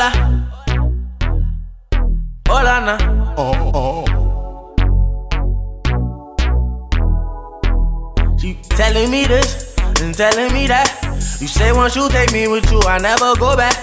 [0.00, 0.48] Hola.
[2.48, 2.96] Hola, na.
[3.36, 4.04] Oh, oh.
[8.70, 10.88] Telling me this and telling me that.
[11.38, 13.76] You say once you take me with you, I never go back.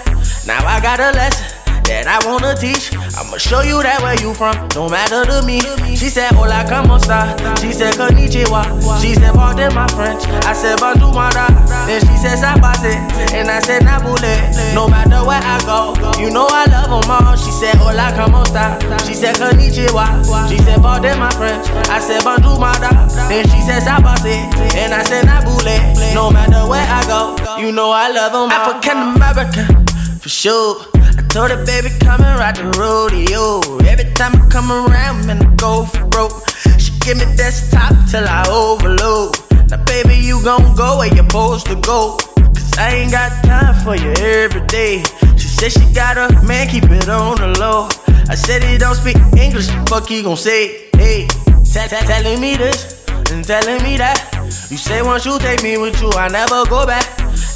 [0.44, 1.46] Now I got a lesson
[1.84, 2.90] that I wanna teach.
[3.18, 5.58] I'ma show you that where you from, no matter to me.
[5.98, 7.34] She said, Hola, como esta?
[7.58, 8.62] She said, Konnichiwa.
[9.02, 10.22] She said, Pardon my French.
[10.46, 11.50] I said, Bonjour, mara.
[11.90, 12.94] Then she said, Sabase.
[13.34, 14.30] And I said, Nabule.
[14.72, 17.34] No matter where I go, you know I love them all.
[17.34, 18.78] She said, Hola, como esta?
[19.02, 20.22] She said, Konnichiwa.
[20.48, 21.66] She said, Pardon my French.
[21.90, 23.10] I said, Bonjour, mara.
[23.26, 24.46] Then she said, Sabase.
[24.78, 26.14] And I said, Nabule.
[26.14, 28.52] No matter where I go, you know I love them all.
[28.54, 29.86] African American,
[30.22, 30.86] for sure.
[31.28, 33.60] Told her, baby, come and ride the rodeo.
[33.84, 36.32] Every time I come around, man, I go for broke.
[36.78, 39.36] She give me desktop till I overload.
[39.68, 42.16] Now, baby, you gon' go where you're supposed to go.
[42.34, 45.04] Cause I ain't got time for you every day.
[45.36, 47.88] She said she got a man, keep it on the low.
[48.30, 51.28] I said he don't speak English, fuck he gon' say, hey.
[51.70, 54.32] Tell, tell, telling me this and telling me that.
[54.70, 57.04] You say once you take me with you, I never go back.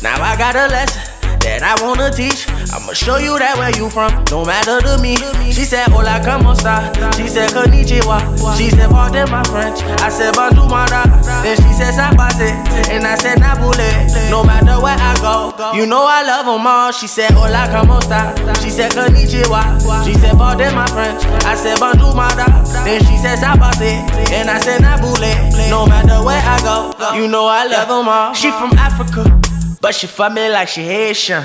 [0.02, 1.11] Now I got a lesson
[1.44, 2.48] that I wanna teach.
[2.72, 5.16] I'ma show you that where you from, no matter to me.
[5.52, 6.88] She said, Hola, como esta?
[7.16, 8.56] She said, Konnichiwa.
[8.56, 9.82] She said, Pardon my French.
[10.00, 11.04] I said, Bonjour, mara.
[11.42, 12.50] Then she said, Sabase.
[12.88, 14.30] And I said, Nabule.
[14.30, 16.92] No matter where I go, you know I love them all.
[16.92, 18.32] She said, Hola, como esta?
[18.62, 19.82] She said, Konnichiwa.
[20.04, 21.22] She said, Pardon my French.
[21.44, 22.46] I said, Bonjour, mara.
[22.84, 24.00] Then she said, Sabase.
[24.32, 25.70] And I said, Nabule.
[25.70, 28.32] No matter where I go, you know I love them all.
[28.32, 29.51] She from Africa.
[29.82, 31.42] But she fuck me like she Haitian.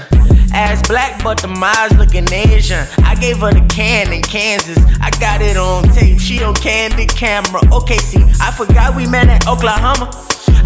[0.53, 2.85] Ass black, but the eyes looking Asian.
[3.03, 4.77] I gave her the can in Kansas.
[5.01, 6.19] I got it on tape.
[6.19, 7.61] She on candid camera.
[7.73, 10.13] Okay, see, I forgot we met in Oklahoma.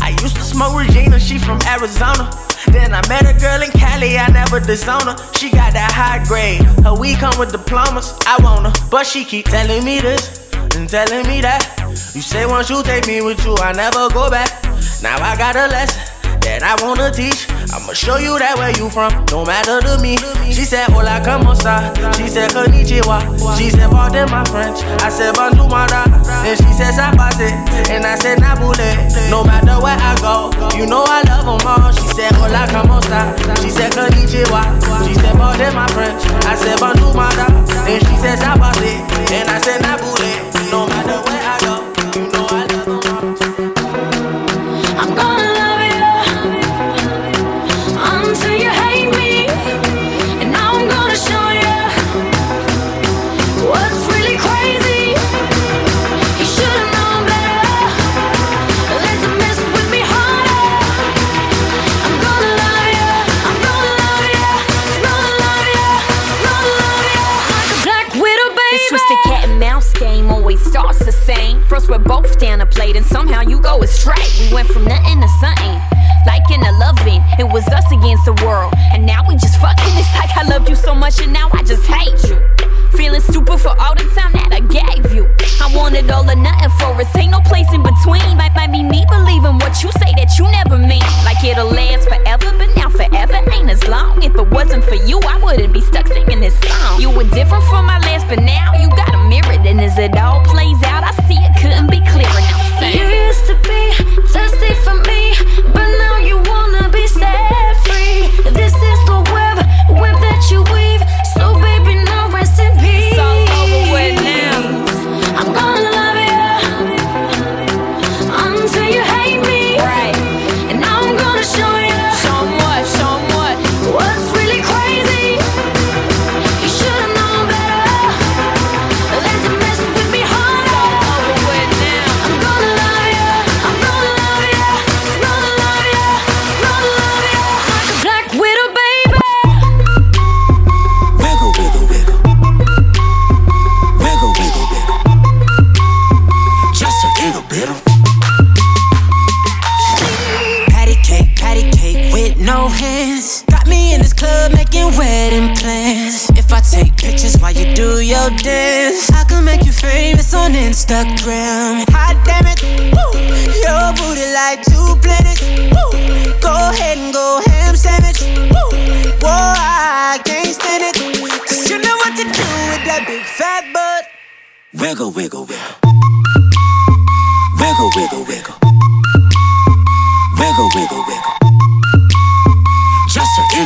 [0.04, 2.28] I used to smoke Regina, she from Arizona.
[2.76, 5.16] Then I met a girl in Cali, I never disown her.
[5.40, 6.64] She got that high grade.
[6.84, 8.20] Her weed come with diplomas.
[8.28, 11.64] I want her, but she keep telling me this and telling me that.
[11.88, 14.62] You say once you take me with you, I never go back.
[15.02, 17.48] Now I got a lesson that I wanna teach.
[17.74, 20.18] I'ma show you that where you from, no matter to me.
[20.52, 21.94] She said, Hola, como esta?
[22.18, 23.22] She said, Konnichiwa.
[23.58, 24.84] She said, Pardon my French.
[25.02, 26.06] I said, Bonjour, mara.
[26.44, 27.50] Then she said, Sabase.
[27.90, 29.30] And I said, Nabule.
[29.30, 31.92] No matter where I go, you know I love them all.
[31.92, 33.00] She said, Hola, como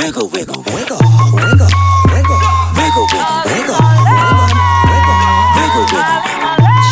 [0.00, 0.96] Wiggle, wiggle, wiggle, Wiggle,
[1.36, 1.68] wiggle,
[2.08, 2.40] wiggle,
[2.74, 3.04] wiggle, wiggle,
[3.44, 3.76] wiggle, wiggle,
[4.88, 5.18] wiggle.
[5.60, 6.20] wiggle, wiggle.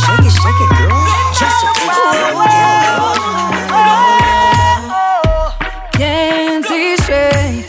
[0.04, 0.92] Shake it, shake it, girl.
[1.32, 1.70] Just a
[5.96, 7.64] Can't see straight.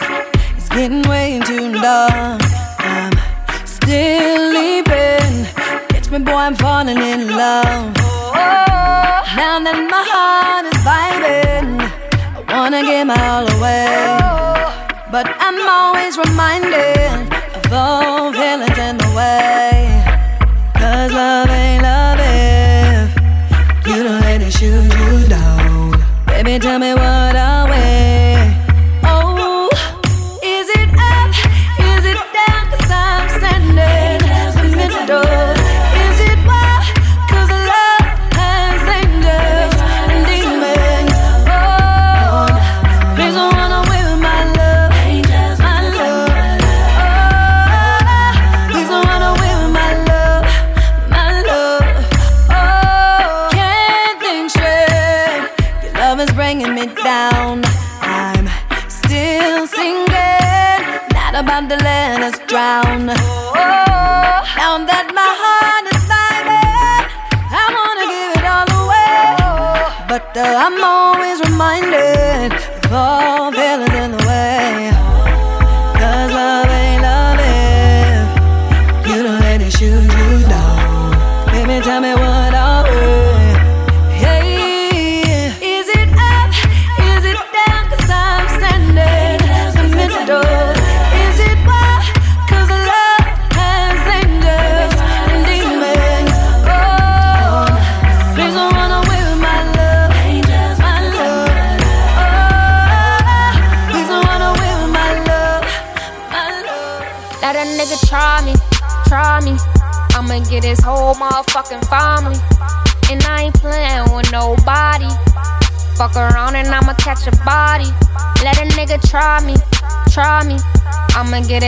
[0.57, 2.41] It's getting way too dark.
[2.79, 5.45] I'm still leaping.
[5.87, 7.95] Catch me, boy, I'm falling in love.
[9.39, 11.79] Now that my heart is vibing,
[12.35, 14.18] I wanna give my all away.
[15.11, 20.03] But I'm always reminded of all villains in the way.
[20.75, 26.05] Cause love ain't love if you don't let it shoot you down.
[26.27, 27.18] Baby, tell me what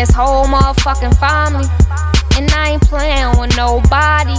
[0.01, 1.69] I'ma get his whole motherfucking family.
[2.35, 4.33] And I ain't playing with nobody.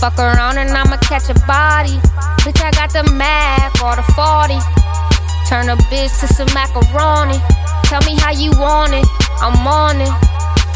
[0.00, 2.00] Fuck around and I'ma catch a body.
[2.40, 4.56] Bitch, I got the Mac or the 40.
[5.48, 7.36] Turn a bitch to some macaroni.
[7.84, 9.04] Tell me how you want it,
[9.42, 10.14] I'm on it.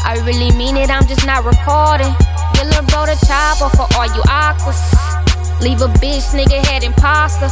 [0.05, 2.13] I really mean it, I'm just not recording.
[2.55, 4.77] Your little bro the chopper for all you aquas.
[5.61, 7.49] Leave a bitch, nigga head imposter.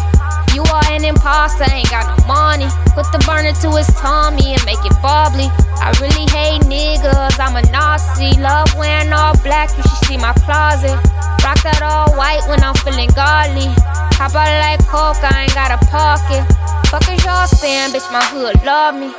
[0.53, 2.67] You are an imposter, ain't got no money.
[2.93, 5.50] Put the burner to his tummy and make it bubbly.
[5.84, 8.40] I really hate niggas, I'm a Nazi.
[8.40, 10.96] Love wearing all black, you should see my closet.
[11.44, 13.68] Rock that all white when I'm feeling godly.
[14.16, 16.48] Hop out like coke, I ain't got a pocket.
[16.88, 17.52] Fuck is y'all
[17.92, 19.12] bitch, my hood love me.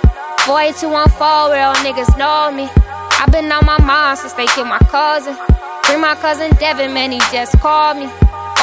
[0.49, 2.65] Boy, 214, real niggas know me.
[3.21, 5.37] I've been on my mind since they killed my cousin.
[5.85, 8.09] Bring my cousin Devin, man, he just called me.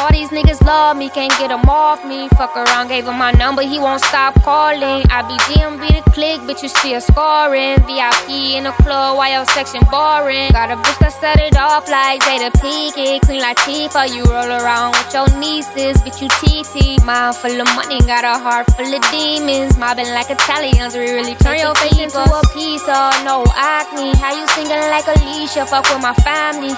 [0.01, 2.27] All these niggas love me, can't get him off me.
[2.29, 5.05] Fuck around, gave him my number, he won't stop calling.
[5.13, 7.77] I be DMB the click, bitch, you see still scoring.
[7.85, 10.49] VIP in the club, while your section boring.
[10.57, 13.21] Got a bitch that set it off like Jada Pinkett.
[13.29, 17.05] Queen Latifah, you roll around with your nieces, bitch, you TT.
[17.05, 19.77] Mind full of money, got a heart full of demons.
[19.77, 23.13] Mobbing like Italians, we really turn your face into a pizza.
[23.21, 25.69] No acne, how you singing like Alicia?
[25.69, 26.73] Fuck with my family.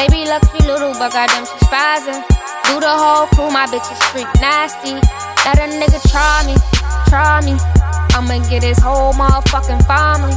[0.00, 2.41] Baby, lucky little, but goddamn, she's spazzing.
[2.72, 4.96] Do the whole crew, my bitch is freak nasty.
[5.44, 6.56] Let a nigga try me,
[7.04, 7.52] try me.
[8.16, 10.32] I'ma get his whole motherfucking family.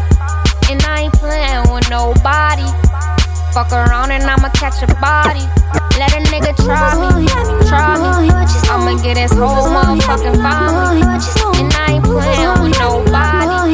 [0.68, 2.68] And I ain't playing with nobody.
[3.56, 5.48] Fuck around and I'ma catch a body.
[5.96, 7.24] Let a nigga try me,
[7.72, 8.28] try me.
[8.68, 11.08] I'ma get his whole motherfucking family.
[11.56, 13.72] And I ain't playing with nobody.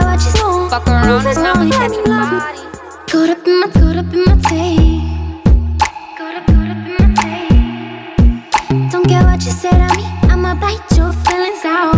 [0.70, 2.62] Fuck around and I'ma catch a body.
[3.10, 5.11] Caught up in my, caught up in my tape.
[9.42, 11.96] What you said to me, I'ma bite your feelings out.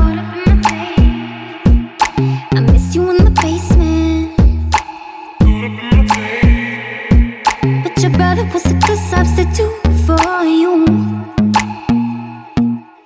[2.56, 4.38] I miss you in the basement.
[7.84, 10.86] But your brother was a good substitute for you.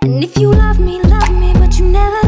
[0.03, 2.26] And if you love me, love me, but you never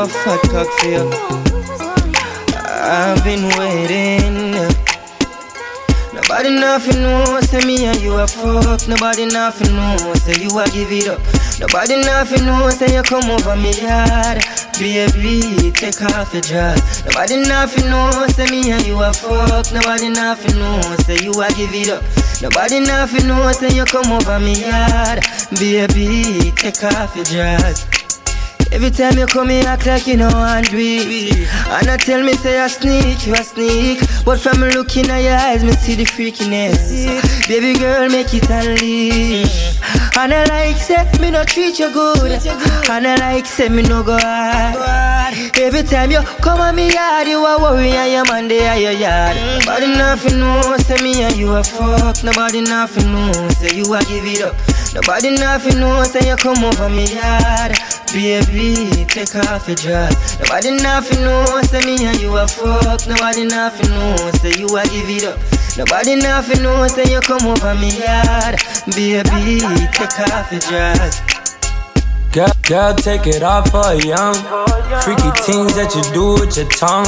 [0.00, 1.10] a fat cock for you.
[2.56, 4.52] I've been waiting.
[6.14, 8.88] Nobody nothing know, say me and you a fuck.
[8.88, 11.20] Nobody nothing know, say you a give it up.
[11.60, 14.40] Nobody nothing know, say you come over me yard.
[14.78, 17.04] Baby, take off your dress.
[17.04, 19.70] Nobody nothing know, say me and you a fuck.
[19.72, 22.02] Nobody nothing know, say you a give it up.
[22.40, 25.20] Nobody nothing know, say you come over me yard.
[25.58, 27.89] Baby, take off your dress.
[28.72, 31.48] Every time you come here, act like you know it.
[31.68, 33.98] And I tell me, say I sneak, you a sneak.
[34.24, 37.48] But from looking at your eyes, me see the freakiness.
[37.48, 39.78] Baby girl, make it unleash.
[40.16, 42.30] And I like, say, me no treat you good.
[42.88, 45.34] And I like, say, me no go hard.
[45.58, 48.76] Every time you come on me yard, you a worry and your man they are
[48.78, 49.36] your yard.
[49.60, 52.22] Nobody nothing know, say me and you a fuck.
[52.22, 54.54] Nobody nothing know, say you a give it up.
[54.92, 57.78] Nobody nothing know, say you come over me yard.
[58.12, 60.40] Baby, take off your dress.
[60.40, 63.06] Nobody nothing know, say me and you a fuck.
[63.06, 65.38] Nobody nothing know, say you a give it up.
[65.78, 68.58] Nobody nothing know, say you come over me yard.
[68.96, 69.60] Baby,
[69.94, 71.22] take off your dress.
[72.32, 74.34] Girl, girl, take it off for young.
[75.02, 77.06] Freaky things that you do with your tongue.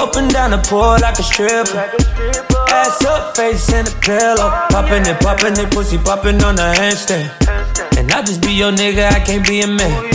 [0.00, 2.59] Up and down the pole like a stripper.
[2.72, 4.50] Ass up, face in the pillow.
[4.70, 7.30] Popping it, popping it, pussy popping on the handstand.
[7.98, 10.12] And I just be your nigga, I can't be a man.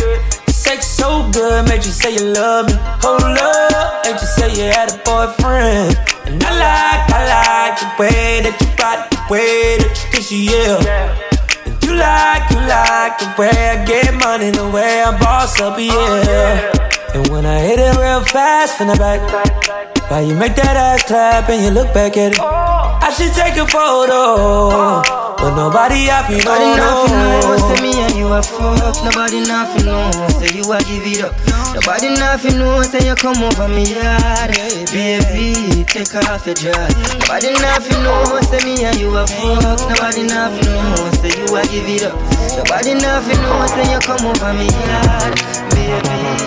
[0.48, 2.74] Sex so good, made you say you love me.
[3.04, 5.98] Hold up, ain't you say you had a boyfriend?
[6.26, 10.32] And I like, I like the way that you body, the way that you kiss
[10.32, 10.80] yeah.
[11.66, 15.78] And you like, you like the way I get money, the way I boss up,
[15.78, 16.95] yeah.
[17.16, 19.24] And when I hit it real fast from the back,
[20.12, 22.40] why you make that ass clap and you look back at it?
[22.44, 25.00] I should take a photo,
[25.40, 29.00] but nobody I feel Nobody nothing know, say me and you a fuck.
[29.08, 31.32] Nobody nothing know, say you a give it up.
[31.72, 34.52] Nobody nothing know, say you come over me yard.
[34.92, 36.92] Baby, take off your dress.
[37.16, 39.80] Nobody nothing know, say me and you a fuck.
[39.88, 42.20] Nobody nothing know, say you a give it up.
[42.60, 45.32] Nobody nothing know, say you come over me yard.
[45.72, 46.45] Baby,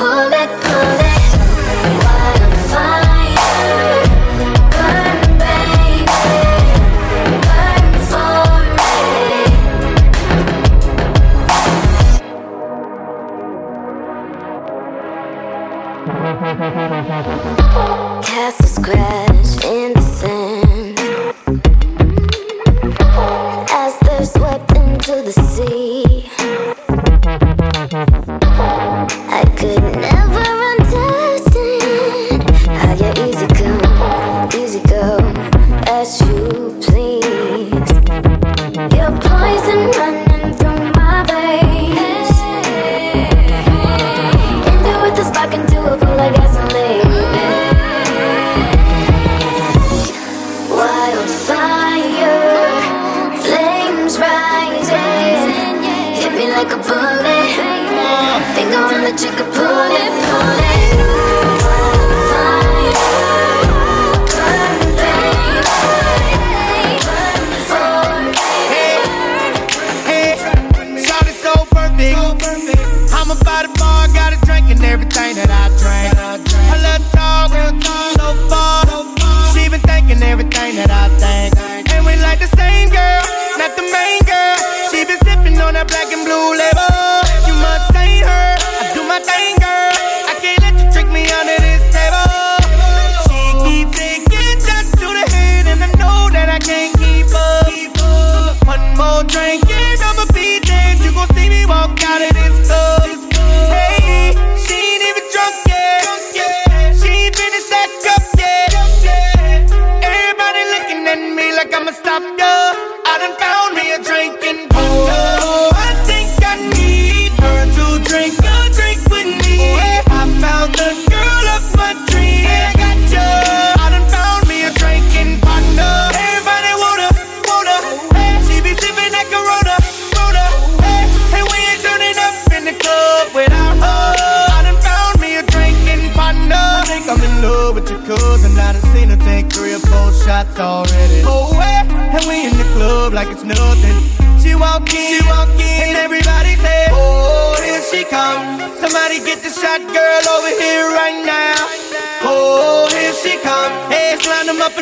[0.00, 0.39] pull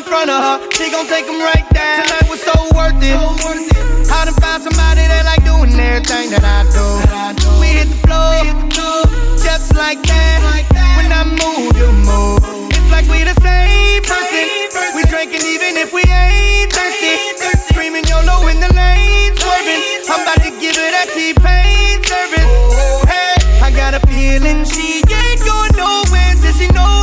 [0.08, 0.56] front of her.
[0.72, 2.02] She gon' take them right down.
[2.02, 3.12] Tonight was so worth it.
[3.12, 4.10] So worth it.
[4.10, 6.86] I done found somebody that like doing everything that I do.
[7.04, 7.48] That I do.
[7.60, 9.04] We hit the floor,
[9.36, 10.40] just like that.
[10.48, 10.96] like that.
[10.96, 12.40] When I move, you move.
[12.72, 14.48] It's like we the same person.
[14.72, 14.96] person.
[14.96, 17.14] We drinking even if we ain't thirsty.
[17.36, 17.76] thirsty.
[17.76, 19.82] Screaming YOLO in the lane, swerving.
[20.08, 22.48] I'm about to give her that T-Pain service.
[22.48, 26.97] Oh, hey, I got a feeling she ain't going nowhere till she knows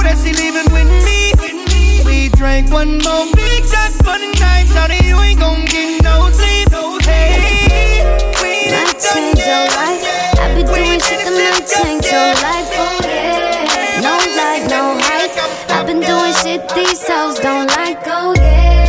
[2.75, 6.67] one more big time funny night, honey, you ain't gon' get no sleep.
[7.07, 8.03] Hey,
[8.41, 10.03] we done change your life.
[10.43, 12.71] I be doing shit that might change your life.
[12.83, 15.35] Oh yeah, no light, no hype.
[15.71, 18.03] I been doing shit these hoes don't like.
[18.07, 18.84] Oh yeah.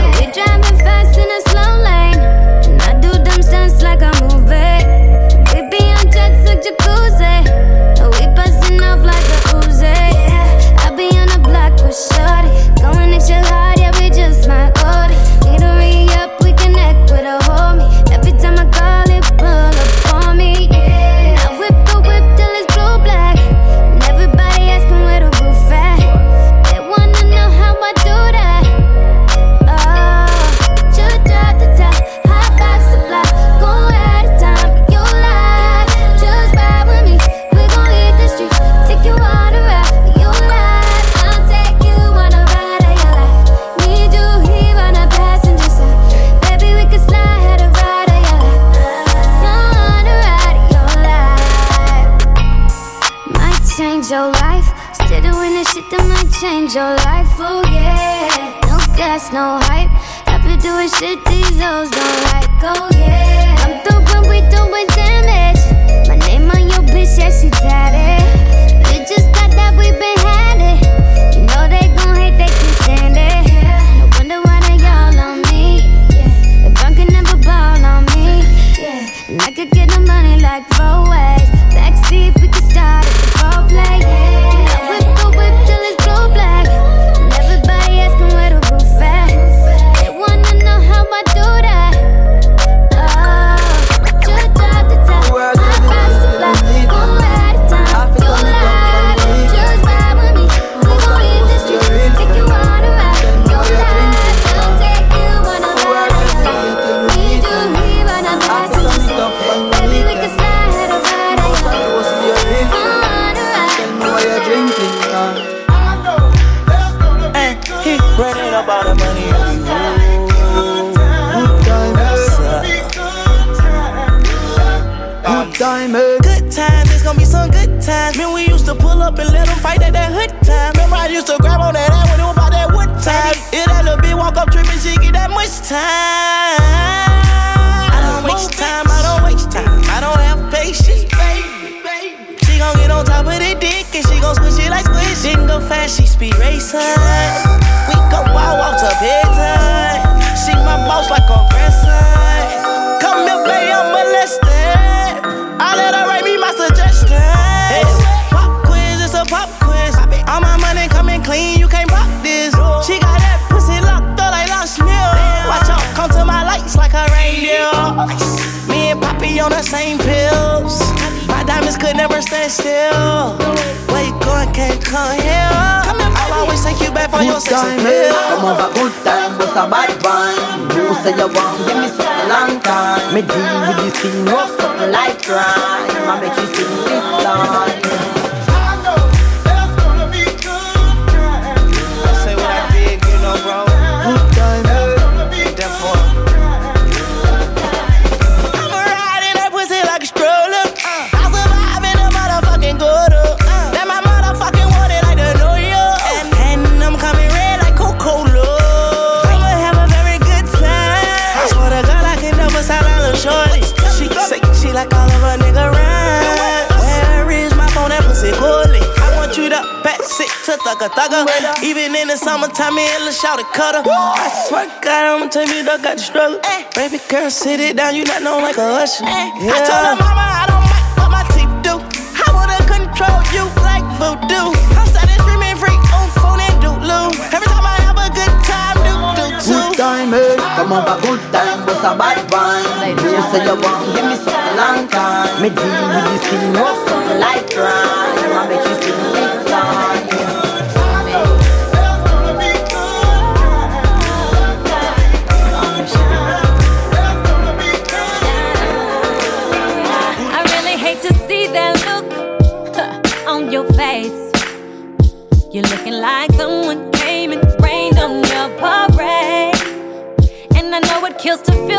[220.67, 221.23] thugger thugger.
[221.63, 223.83] Even in the summertime, me and shout it cutter.
[223.87, 226.41] I swear to God, I'ma take me duck out the struggle.
[226.43, 226.67] Ay.
[226.67, 226.89] Eh.
[226.89, 229.05] Baby girl, sit it down, you not know like a usher.
[229.07, 229.31] Ay.
[229.39, 229.55] Yeah.
[229.55, 231.75] I told her mama I don't mind what my teeth do.
[231.79, 234.51] I wanna control you like voodoo.
[234.75, 237.15] I'm starting screaming free on phone and doodloo.
[237.31, 239.55] Every time I have a good time, do do too.
[239.55, 240.35] Good time, hey.
[240.59, 242.67] Come on, but good time, what's a bad one?
[243.07, 245.31] You say you want, give me something long time.
[245.39, 248.35] Me deal with this thing, what's something like crime?
[248.35, 248.76] I make you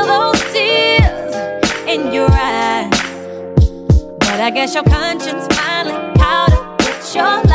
[0.07, 1.35] those tears
[1.87, 2.89] in your eyes.
[4.19, 7.46] But I guess your conscience finally caught up with your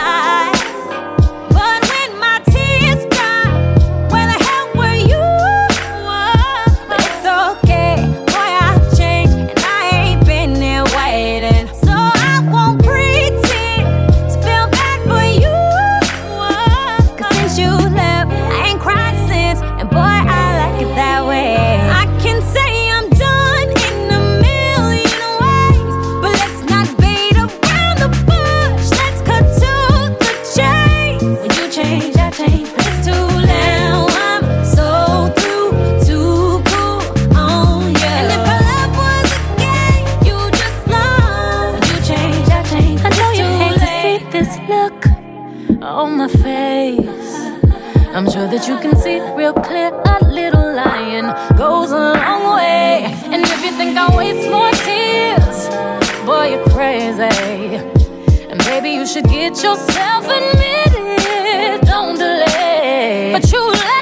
[48.15, 53.05] I'm sure that you can see real clear a little lion goes a long way.
[53.33, 55.69] And if you think I waste more tears,
[56.27, 57.77] boy, you're crazy.
[58.51, 61.81] And maybe you should get yourself admitted.
[61.87, 63.31] Don't delay.
[63.33, 64.02] But you let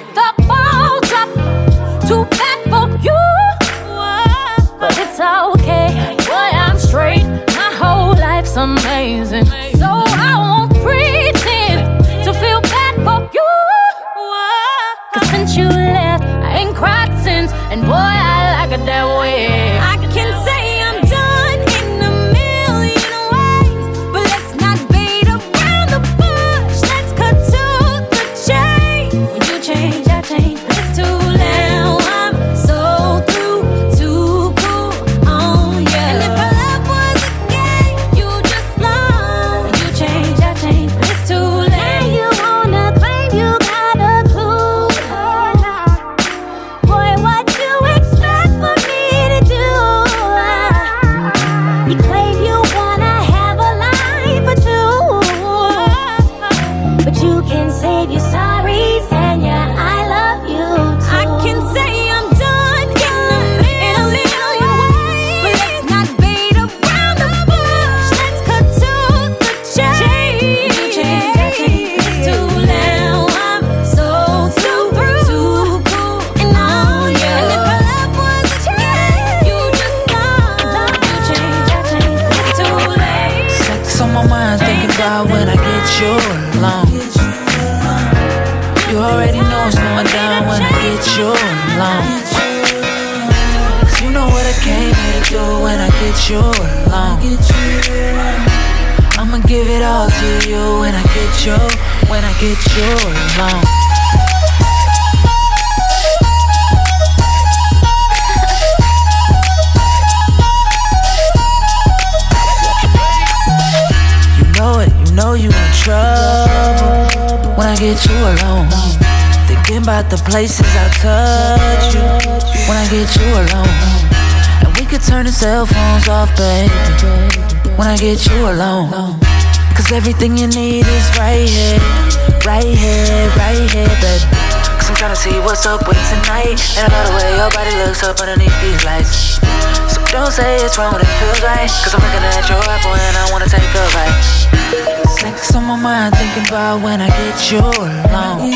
[147.51, 148.53] you alone.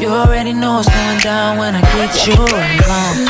[0.00, 3.28] You already know what's going down when I get you alone.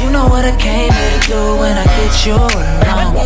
[0.00, 3.16] You know what I came here to do when I get you alone.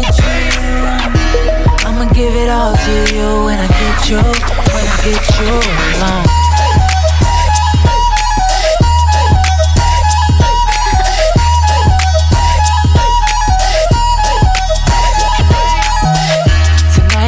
[1.85, 5.53] I'ma give it all to you when I get you, when I get you
[6.01, 6.20] alone.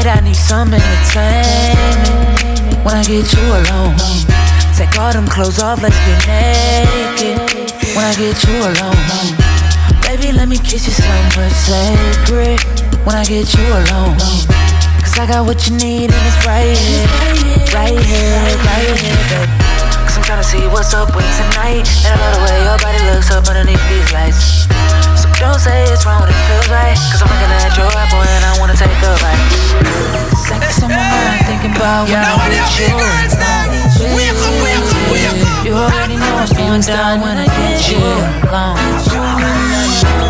[0.02, 3.94] Tonight I need some entertainment when I get you alone.
[4.74, 7.38] Take all them clothes off, let's get naked
[7.94, 8.98] when I get you alone.
[10.02, 12.58] Baby, let me kiss you somewhere sacred
[13.06, 14.18] when I get you alone.
[15.06, 17.06] Cause I got what you need and it's right here,
[17.70, 19.54] right here, right here, baby.
[20.02, 21.86] Cause I'm tryna see what's up with tonight.
[22.02, 24.66] And I love the way your body looks up underneath these lights.
[25.42, 26.94] So don't say it's wrong it feels right.
[26.94, 29.42] Cause I'm looking at your apple and I wanna take a bite.
[30.38, 33.26] Sex on my mind, thinking about when I get you alone.
[35.66, 37.98] You already know what's going down when I get you
[38.46, 38.78] alone.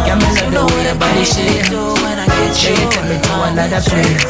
[0.08, 1.68] Got me love the way your body shake.
[1.68, 3.52] When I get Yeah, you you take me to alone.
[3.52, 4.24] another place.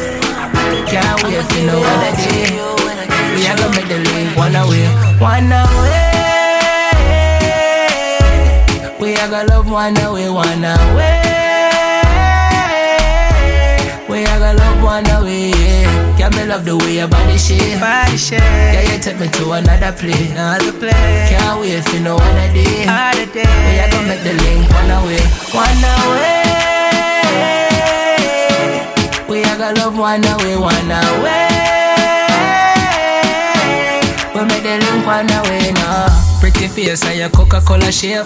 [0.91, 2.59] Can't wait if you know what I did.
[3.39, 4.83] We are gonna make the link one away,
[5.23, 6.32] one away.
[9.13, 11.21] We are gonna love one away, one away.
[14.09, 15.51] We are gonna love one away.
[15.51, 16.17] Yeah.
[16.17, 17.79] Got me love the way your body shake.
[17.79, 18.41] Body shake.
[18.41, 21.29] Yeah, you take me to another place, another place.
[21.29, 22.65] Can't wait if you know what I did.
[22.65, 25.21] We are gonna make the link one away,
[25.53, 26.41] one away.
[29.29, 31.53] We are gonna love one away, one away.
[34.33, 36.09] We make the link one away now.
[36.39, 38.25] Pretty face and your Coca-Cola shape.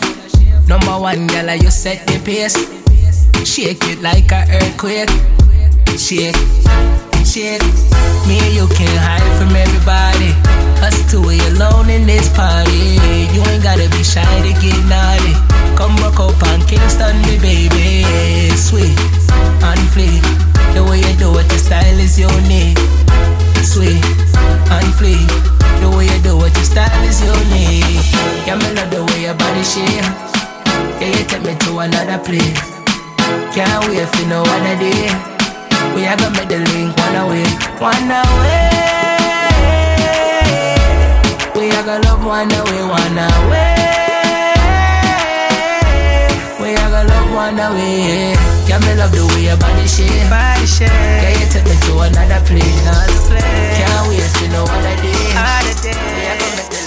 [0.68, 2.60] Number one girl, you set the pace.
[3.48, 5.08] Shake it like a earthquake.
[5.96, 6.36] Shake,
[7.24, 7.64] shake.
[8.28, 10.36] Me and you can't hide from everybody.
[10.84, 13.00] Us two we alone in this party.
[13.32, 15.34] You ain't gotta be shy to get naughty.
[15.80, 18.04] Come rock up on Kingston, me baby.
[18.60, 19.00] Sweet
[19.64, 20.20] and fleet.
[20.76, 22.78] The way you do it, the style is unique.
[23.64, 24.04] Sweet
[24.68, 25.32] and fleet.
[25.80, 28.04] The way you do it, your style is unique.
[28.44, 30.37] Yeah, me love the way your body shake.
[31.00, 32.58] Yeah, you take me to another place.
[33.54, 35.14] Can't wait know what I did.
[35.94, 37.46] We are gonna make the link one away,
[37.78, 38.66] one away.
[41.54, 43.78] We are gonna love one away, one away.
[46.62, 48.34] We are gonna love one away.
[48.66, 50.30] Yeah, me love the way your body shake.
[50.34, 50.90] Body shake.
[50.90, 53.78] Yeah, you take me to another place, another place.
[53.78, 55.14] Can't wait if you know what I did.
[55.14, 56.87] We are gonna make the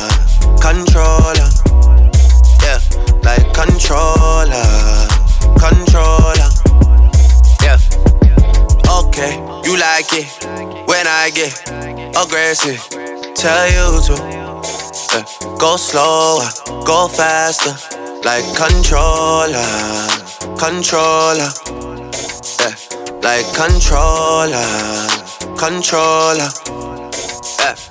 [0.61, 1.49] controller.
[2.61, 2.79] Yeah,
[3.23, 4.69] like controller,
[5.57, 6.49] controller.
[7.65, 7.79] Yeah.
[8.87, 9.33] Okay,
[9.65, 10.29] you like it
[10.87, 11.57] when I get
[12.15, 12.79] aggressive.
[13.35, 15.25] Tell you to yeah.
[15.57, 16.47] go slower,
[16.85, 17.73] go faster,
[18.23, 19.65] like controller,
[20.59, 21.49] controller.
[22.61, 22.75] Yeah,
[23.21, 24.67] like controller,
[25.57, 26.49] controller.
[27.59, 27.90] Yeah.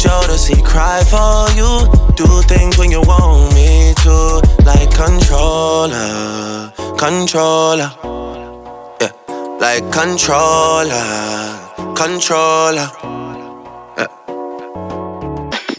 [0.00, 1.84] Jodeci cry for you.
[2.16, 4.40] Do things when you want me to.
[4.64, 7.92] Like controller, controller.
[9.00, 9.12] Yeah,
[9.60, 11.04] like controller,
[11.94, 12.88] controller.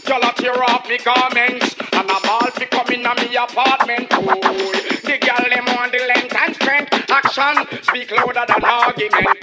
[0.06, 4.12] Y'all a tear off me garments And I'm all fi come in a me apartment
[4.12, 4.28] Ooh,
[5.02, 9.38] The girl them on the length and strength Action speak louder than argument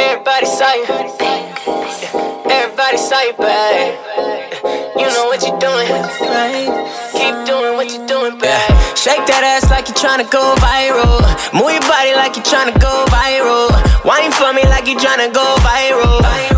[0.00, 1.93] Everybody say
[2.84, 3.96] Everybody say it, babe.
[5.00, 5.88] You know what you're doing.
[7.16, 8.76] Keep doing what you're doing, babe.
[8.92, 11.24] Shake that ass like you're tryna go viral.
[11.56, 13.72] Move your body like you're tryna go viral.
[14.04, 15.64] Wine for me like you're tryna go viral.
[15.64, 16.53] Viral, viral,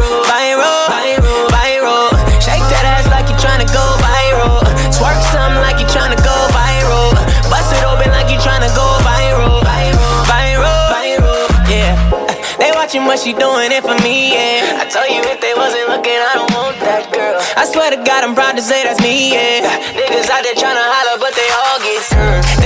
[12.86, 14.78] watching what she doing it for me, yeah.
[14.78, 17.34] I told you if they wasn't looking, I don't want that girl.
[17.58, 19.66] I swear to God, I'm proud to say that's me, yeah.
[19.98, 22.65] Niggas out there tryna holler, but they all get curved.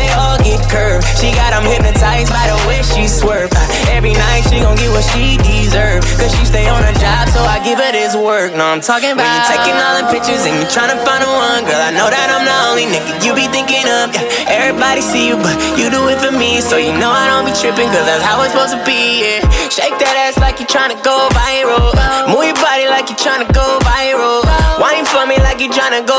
[0.51, 1.07] Get curved.
[1.15, 3.55] She got them hypnotized by the way she swerve.
[3.55, 6.03] Uh, every night she gon' get what she deserve.
[6.19, 8.59] Cause she stay on her job, so I give her this work.
[8.59, 11.31] No, I'm talking about when you taking all the pictures and you tryna find the
[11.31, 11.63] one.
[11.71, 14.11] Girl, I know that I'm the only nigga you be thinking of.
[14.11, 14.59] Yeah.
[14.59, 16.59] Everybody see you, but you do it for me.
[16.59, 19.47] So you know I don't be tripping, cause that's how it's supposed to be, yeah.
[19.71, 21.95] Shake that ass like you tryna go viral.
[22.27, 24.43] Move your body like you tryna go viral.
[24.83, 26.19] Wine for me like you tryna go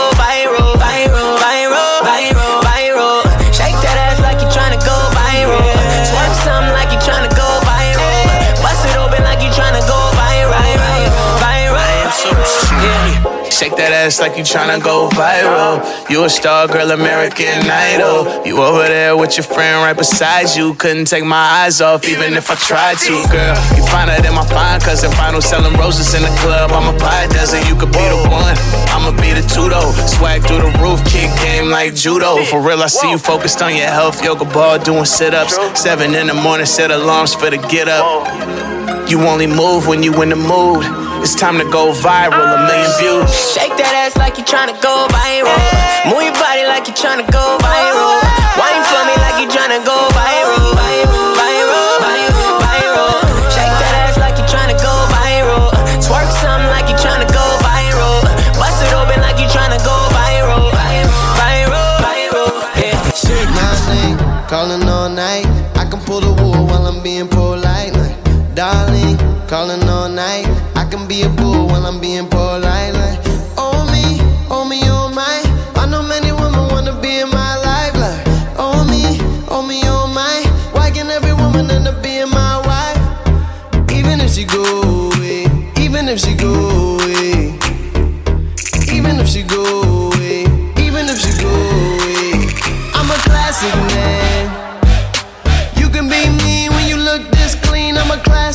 [13.81, 15.81] that ass like you tryna go viral.
[16.09, 18.45] You a star, girl, American Idol.
[18.45, 20.75] You over there with your friend right beside you.
[20.75, 23.57] Couldn't take my eyes off, even if I tried to, girl.
[23.73, 25.09] You finer than my fine cousin.
[25.17, 26.71] Final selling roses in the club.
[26.71, 27.65] I'm a pie dozen.
[27.65, 28.55] You could be the one.
[28.93, 29.91] I'ma be the two though.
[30.05, 32.45] Swag through the roof, kick game like judo.
[32.45, 34.23] For real, I see you focused on your health.
[34.23, 35.57] Yoga ball doing sit ups.
[35.79, 38.05] Seven in the morning, set alarms for the get up.
[39.09, 41.10] You only move when you in the mood.
[41.21, 43.29] It's time to go viral, a million views.
[43.53, 45.53] Shake that ass like you tryna go viral.
[46.09, 48.17] Move your body like you tryna go viral.
[48.57, 50.10] Wine for me like you tryna go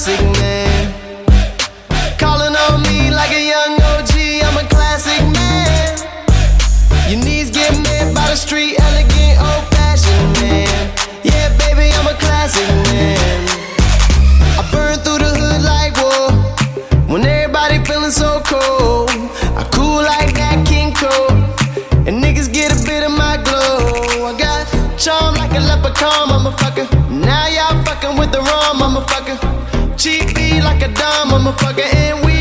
[0.06, 0.94] classic man.
[2.16, 4.14] Calling on me like a young OG.
[4.46, 5.98] I'm a classic man.
[7.10, 10.94] Your knees get met by the street, elegant, old fashioned man.
[11.24, 13.48] Yeah, baby, I'm a classic man.
[14.54, 16.30] I burn through the hood like whoa.
[17.12, 19.10] When everybody feeling so cold,
[19.58, 21.34] I cool like that King Cole.
[22.06, 24.30] And niggas get a bit of my glow.
[24.30, 26.86] I got charm like a leprechaun, motherfucker.
[27.10, 29.65] Now y'all fucking with the wrong motherfucker.
[29.96, 31.80] Cheap beat like a dumb motherfucker.
[31.80, 32.35] And we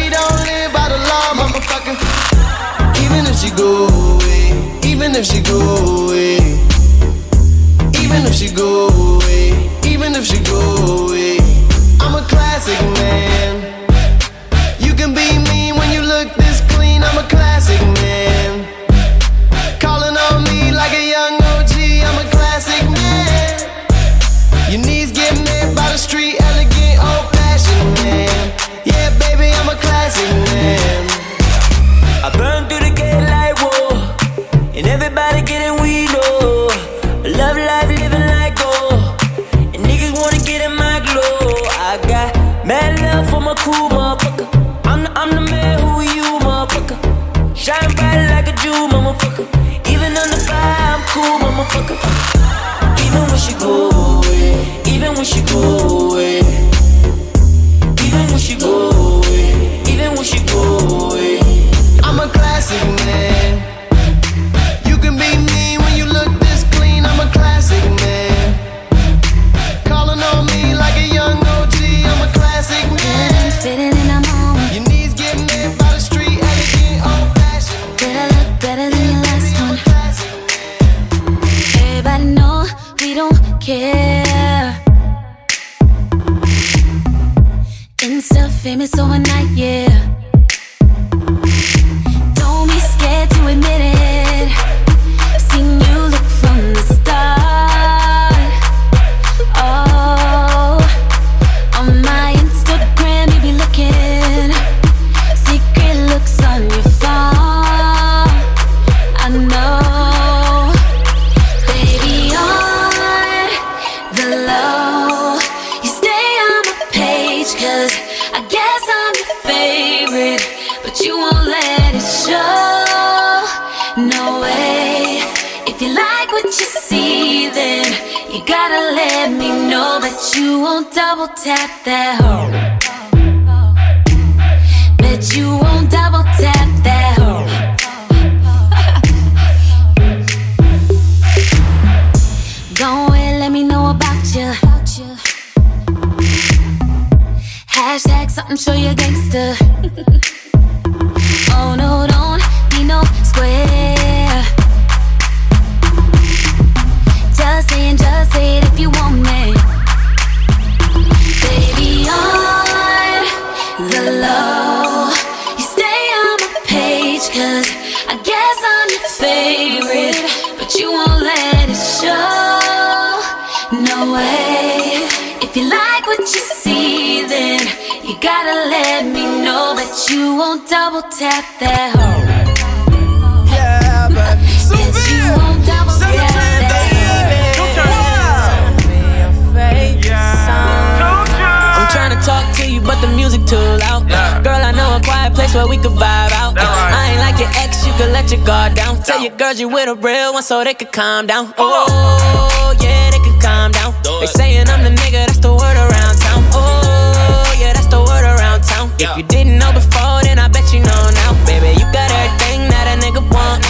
[198.35, 199.01] your guard down.
[199.03, 201.53] Tell your girls you with a real one so they could calm down.
[201.57, 203.93] Oh, yeah, they could calm down.
[204.19, 206.43] They saying I'm the nigga, that's the word around town.
[206.51, 208.91] Oh, yeah, that's the word around town.
[208.99, 211.31] If you didn't know before, then I bet you know now.
[211.45, 213.63] Baby, you got everything that a nigga want.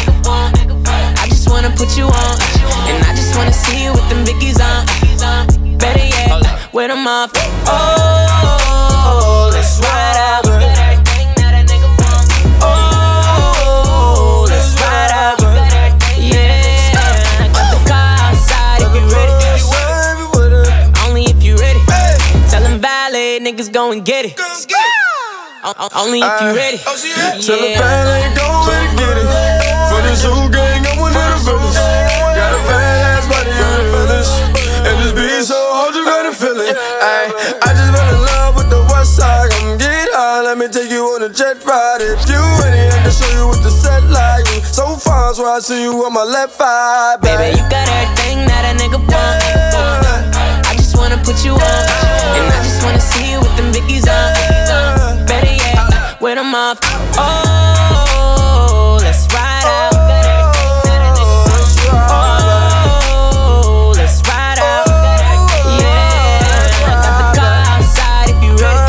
[1.20, 2.36] I just wanna put you on.
[2.90, 4.86] And I just wanna see you with them biggies on.
[5.78, 7.32] Better yet, with them off.
[7.68, 8.05] Oh,
[24.06, 24.94] niggas go and get it.
[25.66, 26.78] O- o- Only if you ready.
[26.78, 29.28] Tell the valet go and get it.
[29.90, 31.76] For this whole gang, I'm one of the villains.
[31.76, 34.32] Got a badass body on the village.
[34.86, 36.78] And this beat so hard, you gotta feel it.
[36.78, 37.34] Ay,
[37.66, 39.50] I just fell in love with the west side.
[39.58, 42.02] Come get high, let me take you on a jet ride.
[42.02, 44.46] If you ready, I can show you what the set like.
[44.70, 47.18] So far, so I see you on my left eye.
[47.22, 49.10] Baby, you got everything that a nigga want.
[49.10, 50.25] I just
[51.10, 51.60] wanna put you on.
[51.62, 54.34] And I just wanna see you with them biggies on.
[55.28, 56.80] Better yet, with them off.
[57.18, 59.94] Oh, let's ride out.
[62.10, 64.88] Oh, let's ride out.
[65.80, 68.82] Yeah, got the car outside if you ready.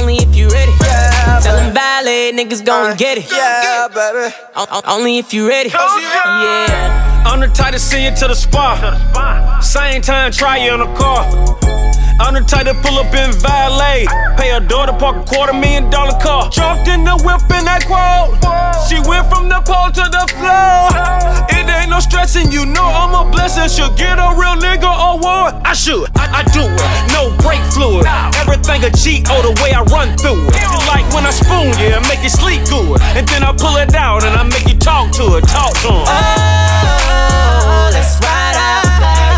[0.00, 0.72] Only if you ready.
[1.44, 3.30] Tell them valet niggas go and get it.
[3.30, 4.34] Yeah, baby.
[4.56, 5.70] O- Only if you ready.
[5.70, 6.99] Yeah.
[7.24, 9.60] I'm the type to send you to the spa.
[9.62, 11.24] Same time, try you in the car.
[12.20, 14.06] I'm the type to pull up in valet.
[14.36, 16.50] Pay a to park a quarter million dollar car.
[16.50, 18.36] Jumped in the whip in that quote.
[18.88, 20.99] She went from the pole to the floor.
[22.20, 23.64] Stressing, you know I'm a blessing.
[23.64, 25.54] Should get a real nigga award.
[25.64, 27.12] I should, I, I do it.
[27.16, 28.04] No brake fluid.
[28.36, 30.60] Everything a G O the way I run through it.
[30.60, 33.00] You like when I spoon you and make you sleep good.
[33.16, 35.88] And then I pull it out and I make you talk to it, talk to
[35.88, 36.04] him.
[36.12, 39.29] Oh, let's ride out.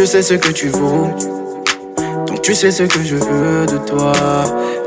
[0.00, 1.08] Je sais ce que tu vaux.
[2.26, 4.14] Donc tu sais ce que je veux de toi.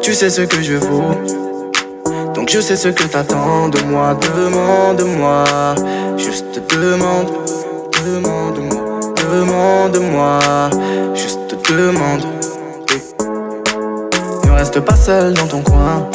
[0.01, 1.13] Tu sais ce que je vaux.
[2.33, 5.43] Donc je sais ce que t'attends de moi, demande-moi.
[6.17, 7.27] Juste demande,
[8.03, 9.01] demande-moi,
[9.31, 10.39] demande-moi.
[11.13, 12.23] Juste demande.
[14.45, 16.09] Ne reste pas seul dans ton coin.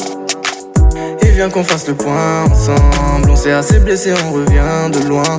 [1.22, 3.30] Et viens qu'on fasse le point ensemble.
[3.30, 5.38] On s'est assez blessé, on revient de loin.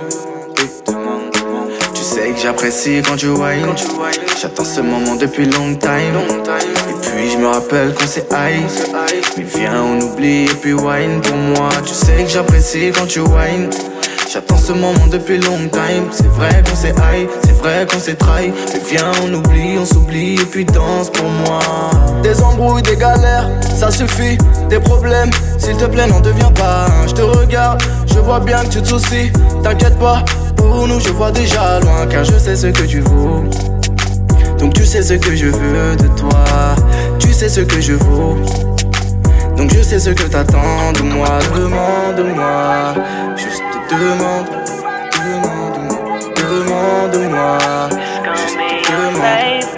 [2.11, 3.73] Tu sais que j'apprécie quand tu whine.
[4.41, 6.17] J'attends ce moment depuis long time.
[6.89, 8.65] Et puis je me rappelle qu'on s'est high.
[9.37, 11.69] Mais viens, on oublie et puis wine pour moi.
[11.85, 13.69] Tu sais que j'apprécie quand tu whine.
[14.33, 16.05] J'attends ce moment depuis long time.
[16.11, 18.53] C'est vrai qu'on s'est high, c'est vrai qu'on s'est trahi.
[18.73, 21.59] Mais viens, on oublie, on s'oublie et puis danse pour moi.
[22.23, 24.37] Des embrouilles, des galères, ça suffit.
[24.69, 26.87] Des problèmes, s'il te plaît, n'en deviens pas.
[27.07, 29.33] Je te regarde, je vois bien que tu te soucies.
[29.63, 30.23] T'inquiète pas,
[30.55, 32.07] pour nous, je vois déjà loin.
[32.09, 33.43] Car je sais ce que tu vaux.
[34.59, 36.45] Donc tu sais ce que je veux de toi.
[37.19, 38.37] Tu sais ce que je vaux.
[39.61, 41.37] Donc je sais ce que t'attends de moi.
[41.55, 42.95] Demande-moi.
[43.37, 44.47] Juste demande.
[45.13, 46.19] Demande-moi.
[46.35, 47.59] Demande-moi.
[48.37, 48.57] Juste
[48.89, 49.70] demande.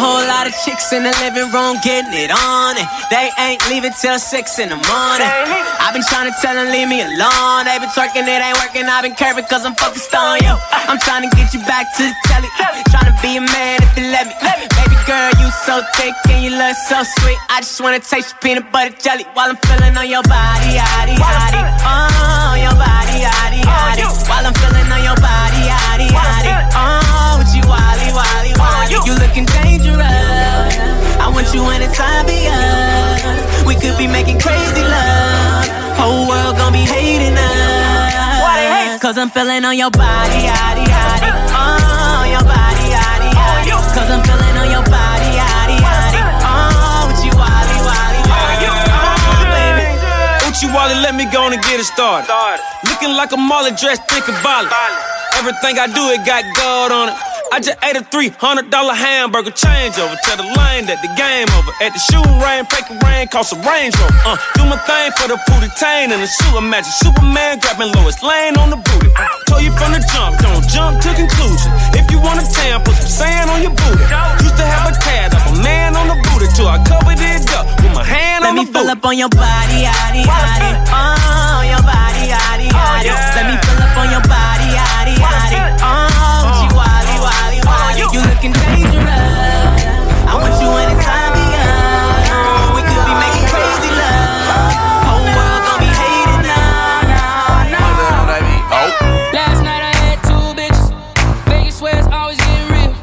[0.00, 3.92] Whole lot of chicks in the living room getting it on and they ain't leaving
[4.00, 5.28] till six in the morning.
[5.76, 7.68] I've been trying to tell them leave me alone.
[7.68, 8.88] They been twerking, it ain't working.
[8.88, 10.56] I've been curving cause I'm focused on you.
[10.72, 12.48] I'm trying to get you back to the telly.
[12.88, 14.32] Trying to be a man if you let me.
[14.40, 17.36] Baby girl, you so thick and you look so sweet.
[17.52, 21.20] I just wanna taste your peanut butter jelly while I'm feeling on your body, yaddy,
[21.20, 21.60] yaddy.
[21.84, 24.08] Oh, your body, yaddy, yaddy.
[24.32, 26.52] While I'm feeling on your body, yaddy, yaddy.
[26.72, 28.96] Oh, with you, wally, wally, wally.
[29.04, 29.79] You looking dangerous.
[30.04, 33.66] I want you anytime beyond.
[33.66, 35.68] We could be making crazy love.
[36.00, 39.00] Whole world gon' be hating us.
[39.00, 41.30] Cause I'm feeling on your body, yaddy, yaddy.
[41.56, 43.72] Oh, your body, yaddy, yaddy.
[43.96, 46.20] Cause I'm feeling on your body, yaddy, yaddy.
[46.44, 48.68] Oh, with you, wally, wally, wally.
[48.68, 49.88] Oh, baby.
[50.52, 52.28] Uchi Wally, let me go on and get it started.
[52.84, 54.72] Looking like a Molly dressed, think about it.
[55.40, 57.29] Everything I do, it got gold on it.
[57.50, 60.14] I just ate a $300 hamburger changeover.
[60.22, 61.74] Tell the lane that the game over.
[61.82, 64.22] At the shooting range, a rain, cost a Range Rover.
[64.22, 66.94] Uh, do my thing for the booty tain and the sewer magic.
[67.02, 69.10] Superman grabbing Lois Lane on the booty.
[69.50, 71.70] Told you from the jump, don't jump to conclusion.
[71.98, 74.06] If you want a tan, put some sand on your booty.
[74.46, 77.50] Used to have a tad up, a man on the booty till I covered it
[77.50, 78.94] up with my hand Let on me the fill booty.
[78.94, 80.70] up on your body, yaddy, yaddy.
[80.86, 83.10] Oh, your body, yaddy, yaddy.
[83.10, 85.58] Let me fill up on your body, yaddy, yaddy.
[85.82, 85.99] Oh,
[88.40, 89.04] looking dangerous.
[90.24, 92.72] I want you anytime beyond.
[92.72, 94.72] We could be making crazy love.
[95.04, 97.68] Whole world gon' be hating now.
[99.36, 100.88] Last night I had two bitches.
[101.52, 102.96] Vegas swear it's always getting real.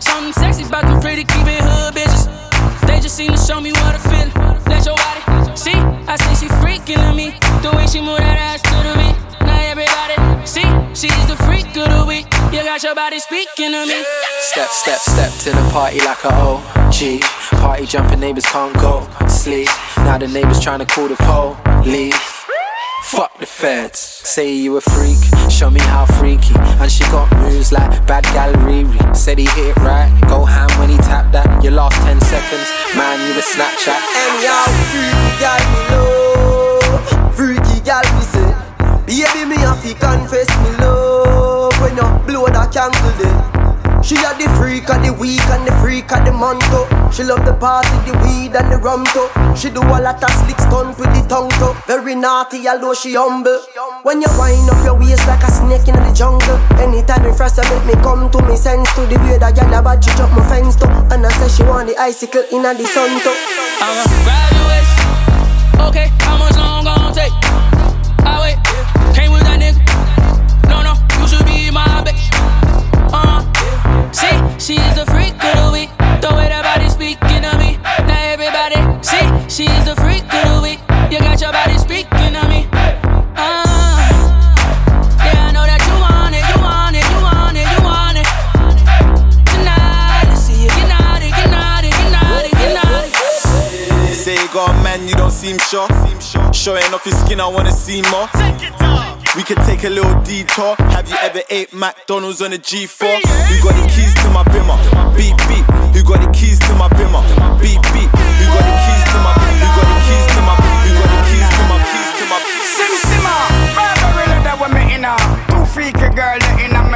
[0.00, 2.28] Something sexy about them pretty keeping hood bitches.
[2.86, 4.28] They just seem to show me what I feel.
[4.68, 5.80] Let your body see.
[5.80, 7.32] I see she freaking on me.
[7.62, 8.53] The way she move that ass
[12.74, 14.02] got your body speaking to me.
[14.40, 17.20] Step, step, step to the party like a OG.
[17.60, 19.68] Party jumping neighbors can't go sleep.
[19.98, 22.18] Now the neighbors trying to call the police.
[23.04, 24.00] Fuck the feds.
[24.00, 26.56] Say you a freak, show me how freaky.
[26.82, 28.82] And she got moves like bad gallery.
[29.14, 31.62] Said he hit it right, go ham when he tapped that.
[31.62, 34.02] Your last 10 seconds, man, you a Snapchat.
[34.18, 38.50] And y'all freaky gal me love Freaky gal me say
[39.06, 41.53] Baby me have to confess me love
[41.84, 43.36] When you blow that candle then
[44.00, 46.88] She a the freak of the week and the freak of the month too.
[47.12, 49.28] She love the party, the weed and the rum too.
[49.52, 51.76] She do a lot of slick stunt with the tongue too.
[51.84, 53.60] Very naughty although she humble
[54.00, 57.60] When you wind up your waist like a snake in the jungle Anytime you frost
[57.60, 60.32] make me come to me sense to The way that gal a bad she jump
[60.32, 63.36] my fence too And I say she want the icicle in the sun too
[63.84, 64.54] I'ma grab.
[65.92, 67.32] Okay, how much long gon' take?
[68.24, 68.56] I wait.
[69.14, 69.73] Came with that nigga.
[95.74, 96.52] Sure.
[96.52, 98.28] Showing off your skin, I wanna see more.
[99.36, 100.76] We could take a little detour.
[100.94, 103.02] Have you ever ate McDonald's on a G4?
[103.02, 104.78] Who got the keys to my bimmer?
[105.18, 105.66] Beep beep.
[105.90, 107.22] Who got the keys to my bimmer?
[107.58, 108.10] Beep beep.
[108.14, 109.34] Who got the keys to my?
[109.34, 110.54] Who got the keys to my?
[110.54, 111.76] Who got the keys to my?
[111.90, 112.38] Keys to my?
[112.62, 113.36] Sim Simma,
[113.74, 115.18] Barbara that when me in her.
[115.50, 116.53] Two freaky girl that in me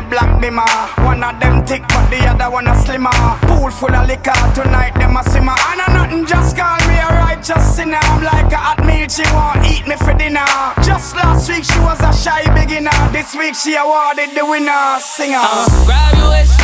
[0.08, 0.64] black bimmer.
[1.04, 3.12] One of them thick but the other one a slimmer.
[3.46, 5.54] Pool full of liquor tonight them a simmer.
[5.68, 8.00] And a nothing just call me a righteous sinner.
[8.02, 10.46] I'm like a hot meal she want eat me for dinner.
[10.82, 12.96] Just last week she was a shy beginner.
[13.12, 15.44] This week she awarded the winner singer.
[15.84, 16.58] Grab your waist.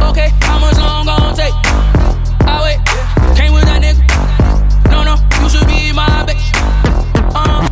[0.00, 1.54] Okay, how much long gon' take?
[2.46, 2.80] I wait.
[3.36, 4.04] Came with that nigga.
[4.90, 6.52] No, no, you should be my bitch.
[7.34, 7.64] Uh,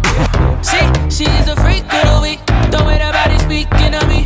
[0.63, 2.41] see, she's a freak of the week.
[2.71, 4.26] The way the body speaking to me.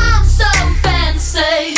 [1.33, 1.75] I'm.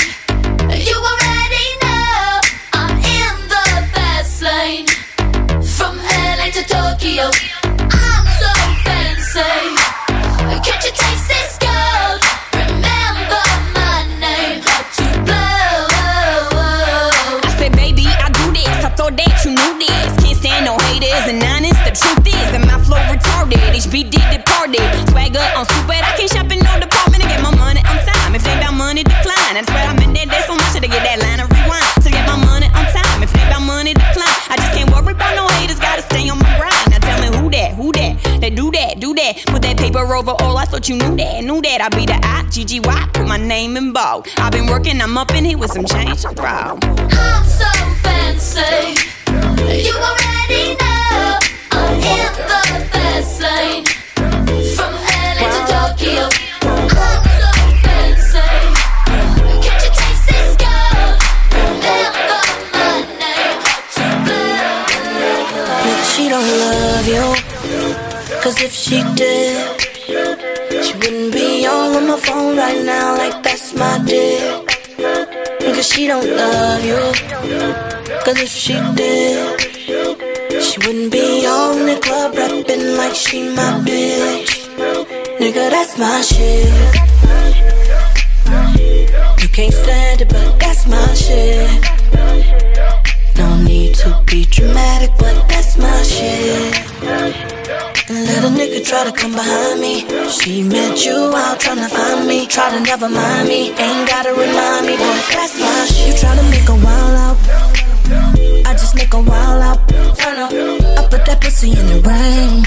[0.74, 2.42] You already know
[2.74, 4.88] I'm in the fast lane.
[5.62, 7.30] From LA to Tokyo.
[7.62, 8.50] I'm so
[8.82, 9.46] fancy.
[10.66, 12.22] Can't you taste this gold?
[12.66, 13.46] Remember
[13.78, 14.64] my name.
[14.66, 15.86] Hot to blow.
[16.02, 17.42] Oh, oh.
[17.44, 18.68] I said, baby, I do this.
[18.84, 20.26] I thought that you knew this.
[20.26, 21.78] Can't stand no haters and honest.
[21.86, 23.62] The truth is that my flow retarded.
[23.70, 24.82] HBD departed.
[25.12, 26.02] Swagger on stupid.
[26.02, 26.93] I can't shop in no department
[29.54, 29.66] decline.
[29.66, 30.26] That's where I'm in there.
[30.26, 31.86] There's so much to get that line of rewind.
[32.04, 33.24] To get my money on time.
[33.24, 34.38] If they about money, decline.
[34.50, 35.80] I just can't worry about no haters.
[35.80, 36.90] Gotta stay on my grind.
[36.90, 38.42] Now tell me who that, who that.
[38.42, 39.44] They do that, do that.
[39.48, 40.58] Put that paper over all.
[40.58, 41.82] I thought you knew that, knew that.
[41.82, 43.14] I be the I, GGY.
[43.14, 44.28] Put my name in bold.
[44.38, 46.78] I've been working, I'm up in here with some change to throw.
[46.82, 47.70] I'm so
[48.02, 49.00] fancy.
[49.74, 51.40] You already know
[51.72, 54.03] I'm the fast lane.
[68.44, 69.82] Cause if she did,
[70.84, 74.68] she wouldn't be on my phone right now like that's my dick.
[75.62, 77.00] Cause she don't love you.
[78.26, 79.62] Cause if she did,
[80.62, 84.68] she wouldn't be on the club rapping like she my bitch.
[85.40, 86.68] Nigga, that's my shit.
[89.42, 92.73] You can't stand it, but that's my shit.
[93.38, 96.74] No need to be dramatic, but that's my shit.
[98.10, 100.06] Let a nigga try to come behind me.
[100.30, 102.46] She met you out tryna find me.
[102.48, 103.72] Try to never mind me.
[103.72, 106.08] Ain't gotta remind me, boy, that's my shit.
[106.08, 108.43] You try to make a wild out.
[108.74, 109.88] Just make a wild out.
[110.18, 110.52] Turn up.
[110.52, 112.66] I put that pussy in the rain.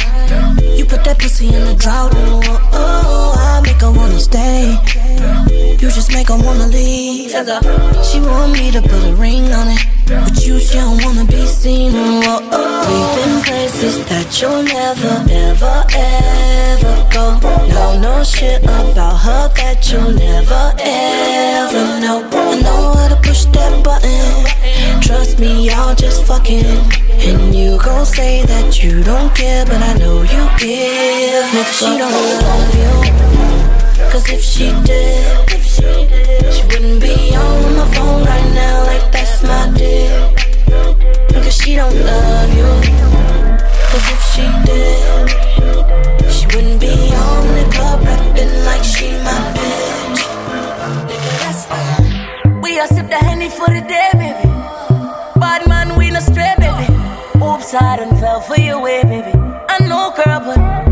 [0.78, 2.12] You put that pussy in the drought.
[2.14, 4.78] Oh, I make her wanna stay.
[5.80, 7.30] You just make her wanna leave.
[8.06, 9.82] She want me to put a ring on it.
[10.06, 11.90] But you, she don't wanna be seen.
[11.94, 12.76] Oh, oh.
[12.86, 17.38] We've been places that you'll never, ever, ever go.
[17.66, 22.22] Know no shit about her that you'll never, ever know.
[22.32, 24.46] I know how to push that button.
[25.02, 26.64] Trust me, y'all just fucking.
[27.26, 31.44] And you gon' say that you don't care, but I know you give.
[31.54, 32.92] Nigga, she don't love you.
[34.10, 35.50] Cause if she did,
[36.52, 40.12] she wouldn't be on my phone right now like that's my dick.
[41.32, 42.70] Cause she don't love you.
[43.90, 45.30] Cause if she did,
[46.30, 50.20] she wouldn't be on the club rapping like she my bitch.
[51.42, 54.45] That's We all sip the honey for the day, baby.
[57.74, 59.32] I done fell for your way, eh, baby.
[59.68, 60.85] I know, girl, but.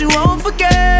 [0.00, 0.97] you won't forget.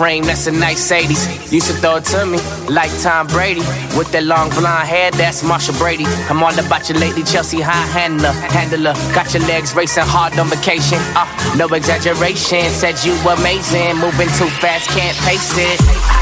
[0.00, 1.52] frame, that's a nice 80s.
[1.52, 2.38] Used to throw it to me,
[2.72, 3.60] like Tom Brady.
[3.98, 6.06] With that long blonde hair, that's Marcia Brady.
[6.30, 8.94] I'm all about you lately, Chelsea high handler, handler.
[9.12, 10.96] Got your legs racing hard on vacation.
[11.12, 11.28] Uh,
[11.58, 13.98] no exaggeration, said you amazing.
[14.00, 16.19] Moving too fast, can't pace it.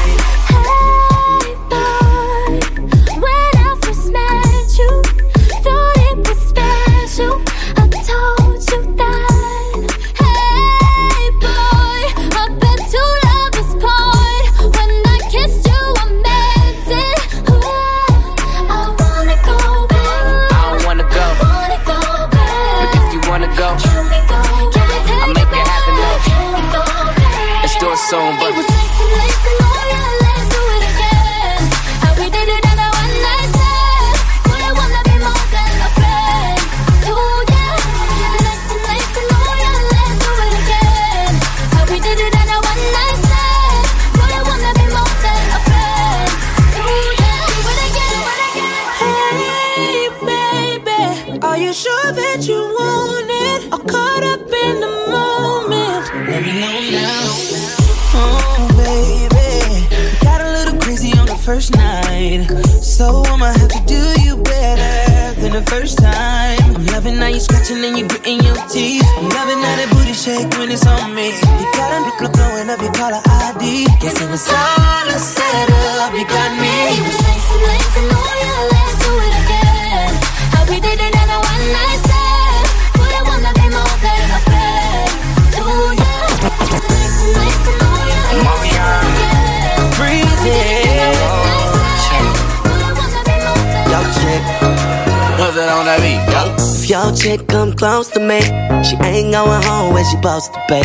[100.29, 100.83] Supposed to pay.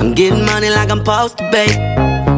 [0.00, 1.68] I'm getting money like I'm supposed to pay.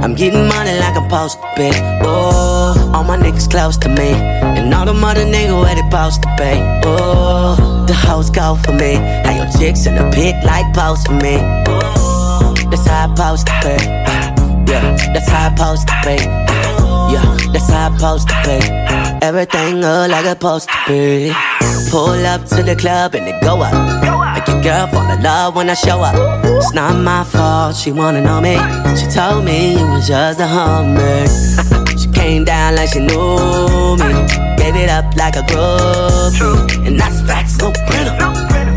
[0.02, 1.72] I'm getting money like I'm supposed to pay.
[2.02, 4.10] Oh, all my niggas close to me,
[4.58, 6.58] and all the mother niggas where they supposed to pay.
[6.84, 8.94] Oh, the hoes go for me.
[9.24, 11.36] How your chicks in the pic like post for me.
[11.68, 13.80] Oh, that's how I supposed to pay.
[14.66, 16.22] Yeah, that's how I supposed to pay.
[17.14, 18.62] Yeah, that's how I supposed to pay.
[19.22, 21.32] Everything look like it's supposed to be.
[21.90, 24.13] Pull up to the club and it go up.
[24.64, 26.14] Girl fall in love when I show up.
[26.42, 28.56] It's not my fault, she wanna know me.
[28.96, 31.26] She told me it was just a hummer.
[31.98, 34.08] she came down like she knew me.
[34.56, 36.86] Gave it up like a groupie.
[36.86, 38.16] And that's facts, no printer.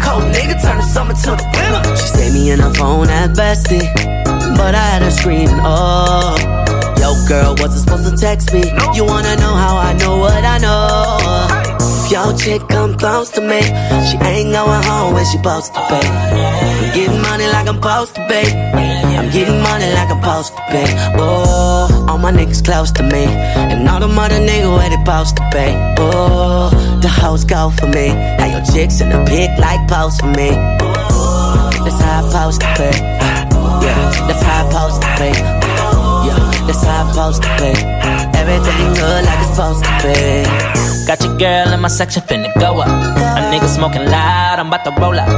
[0.03, 1.95] Cold nigga turn the summer to the winter.
[1.95, 3.87] She saved me in her phone at bestie.
[4.57, 6.35] But I had her screaming, oh.
[6.99, 8.63] Yo, girl, wasn't supposed to text me.
[8.93, 11.66] You wanna know how I know what I know?
[12.07, 13.59] If your chick come close to me,
[14.07, 16.07] she ain't going home when she supposed to pay.
[16.07, 18.47] I'm getting money like I'm supposed to pay.
[19.17, 20.87] I'm getting money like I'm supposed to pay.
[21.19, 25.35] Oh, all my niggas close to me, and all the mother niggas where they supposed
[25.35, 25.95] to pay.
[25.99, 26.69] Oh,
[27.01, 28.07] the hoes go for me.
[28.07, 30.51] Now your chicks in the pic like post for me.
[31.83, 32.97] That's how I supposed to pay.
[33.83, 35.76] Yeah, that's how I supposed to pay.
[36.67, 37.75] That's how I supposed to pay.
[38.35, 40.43] Everything good like it's supposed to be.
[41.07, 42.87] Got your girl in my section finna go up.
[42.87, 45.29] A nigga smoking loud, I'm about to roll up.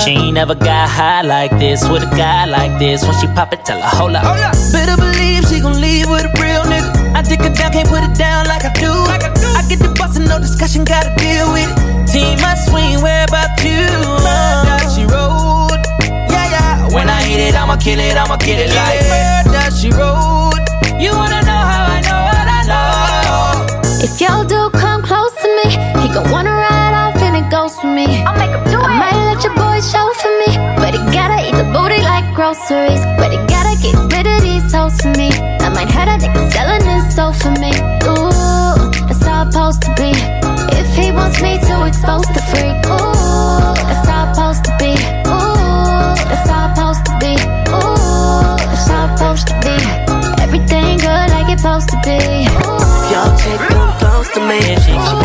[0.00, 3.04] She ain't never got high like this with a guy like this.
[3.04, 4.24] When she pop it, tell her hold up.
[4.72, 6.88] Better believe she gon' leave with a real nigga.
[7.14, 8.90] I dick her down, can't put it down like I do.
[8.90, 12.08] I get the bustin', no discussion, gotta deal with it.
[12.08, 13.84] Team, I swing, where about you?
[14.24, 15.84] Murder, she wrote.
[16.32, 16.94] Yeah, yeah.
[16.94, 19.04] When I hit it, I'ma kill it, I'ma kill it like
[19.52, 20.39] Murder, she wrote.
[21.00, 24.04] You wanna know how I know what I know?
[24.04, 25.72] If your dude come close to me,
[26.02, 28.22] he gon' wanna ride off and it goes for me.
[28.24, 31.40] I'll make him do I might let your boy show for me, but he gotta
[31.40, 33.00] eat the booty like groceries.
[33.16, 35.32] But he gotta get rid of these hoes for me.
[35.64, 37.72] I might have a nigga selling his soul for me.
[38.04, 38.76] Ooh,
[39.08, 40.12] that's how it's supposed to be.
[40.76, 42.76] If he wants me to expose the freak,
[54.40, 55.19] to me,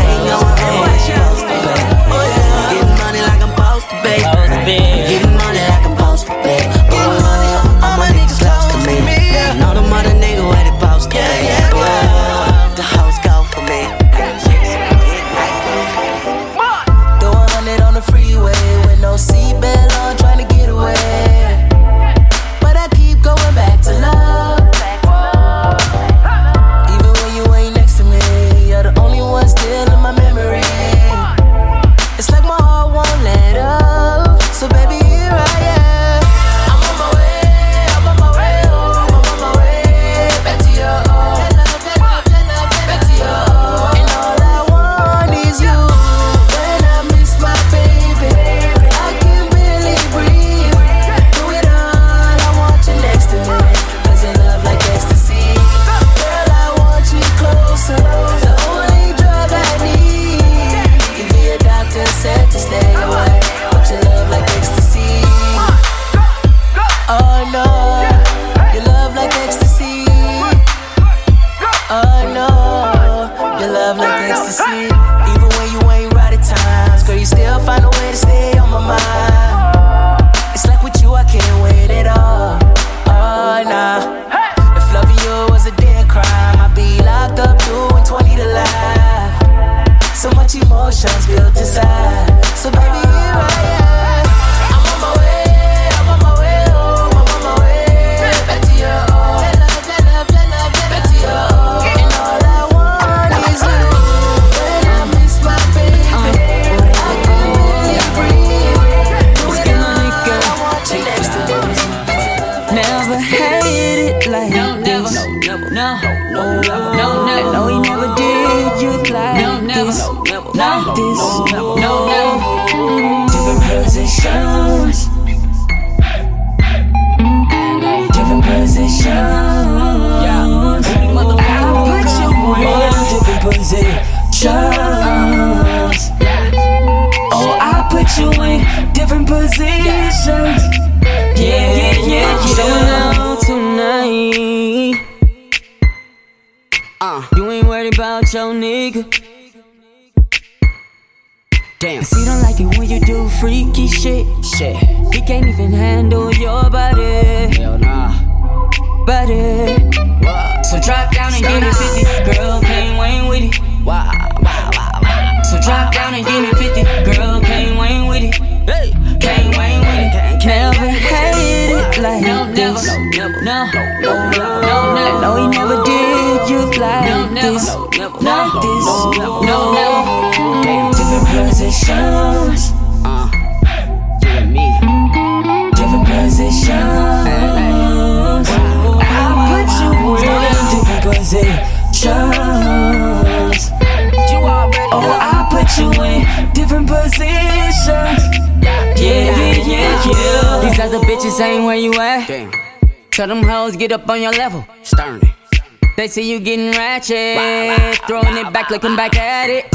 [203.26, 204.64] Tell them hoes get up on your level.
[204.84, 205.62] Stern it.
[205.98, 209.66] They see you getting ratchet, throwing it back, looking back at it.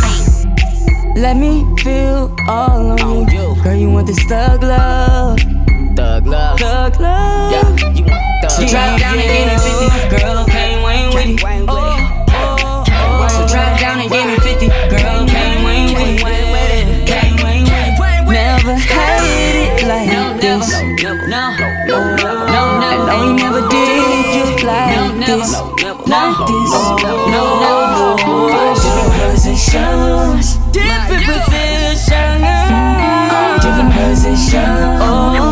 [1.19, 3.61] Let me feel all on, you.
[3.65, 5.41] Girl, you want this thug love.
[5.97, 6.61] Thug love.
[6.61, 7.51] Thug love.
[7.51, 8.53] Yeah, you want thug love.
[8.53, 10.25] She drop down and get it 50.
[10.25, 11.80] Girl, Kane Wayne with it.
[25.39, 25.53] this,
[26.07, 26.73] not this,
[27.03, 27.43] no, no,
[27.93, 28.75] no.
[28.75, 32.43] Different positions, different positions,
[33.63, 35.50] different positions.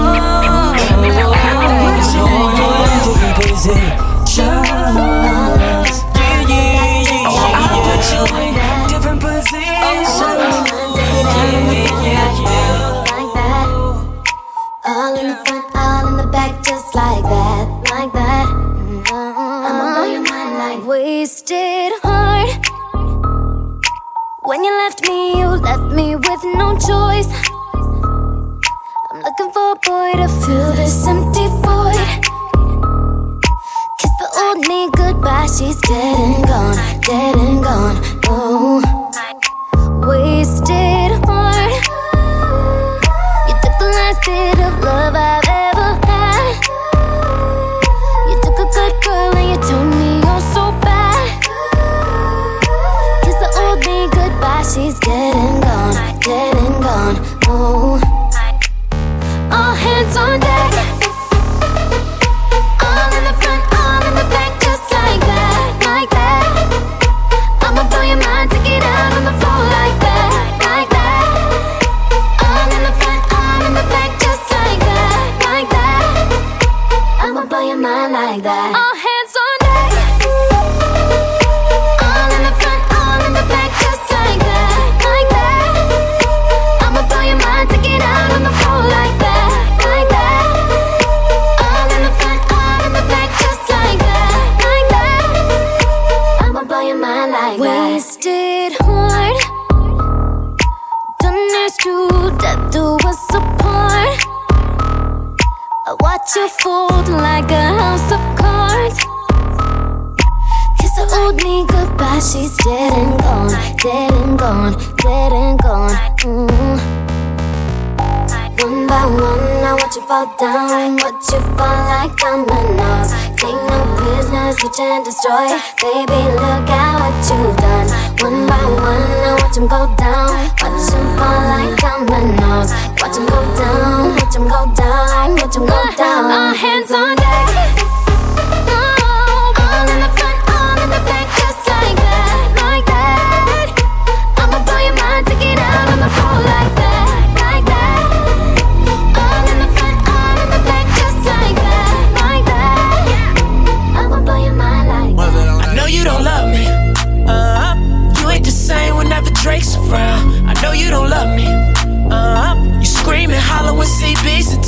[121.61, 123.11] on like dominoes.
[123.37, 125.49] Take no business, you can destroy.
[125.83, 127.89] Baby, look at what you've done.
[128.23, 130.31] One by one, I watch them go down.
[130.63, 132.71] Watch them fall like dominoes.
[133.01, 136.25] Watch them go down, watch them go down, watch them go down.
[136.31, 137.28] All hands on deck.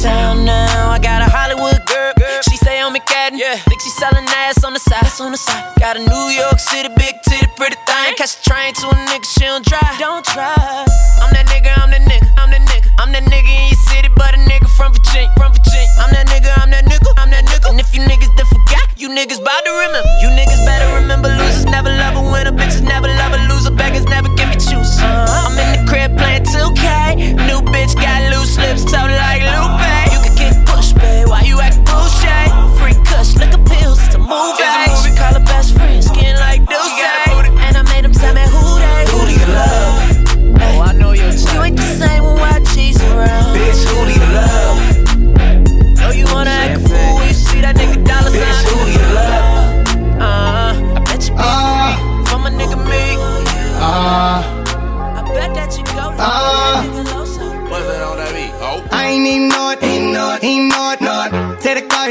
[0.00, 0.90] town now.
[0.90, 2.12] I got a Hollywood girl.
[2.48, 3.36] She stay on McAdam.
[3.36, 3.60] Yeah.
[3.68, 5.04] Think she selling ass on the side.
[5.04, 5.76] That's on the side.
[5.78, 8.16] Got a New York City big titty pretty thing.
[8.16, 9.98] Catch a train to a nigga she don't drive.
[10.00, 10.88] Don't drive.
[11.20, 11.68] I'm that nigga.
[11.76, 12.28] I'm that nigga.
[12.40, 12.88] I'm that nigga.
[12.96, 15.28] I'm that nigga in your city, but a nigga from Virginia.
[15.36, 15.92] From Virginia.
[16.00, 16.48] I'm that nigga.
[16.56, 17.10] I'm that nigga.
[17.20, 17.68] I'm that nigga.
[17.68, 20.08] And if you niggas done forgot, you niggas bout to remember.
[20.24, 21.28] You niggas better remember.
[21.36, 22.56] Losers never love a winner.
[22.56, 23.70] Bitches never love a loser.
[23.76, 24.96] Beggars never give me choose.
[24.96, 25.52] Uh, uh-huh.
[25.52, 27.36] I'm in the crib playing 2K.
[27.44, 29.29] New bitch got loose lips, so loud.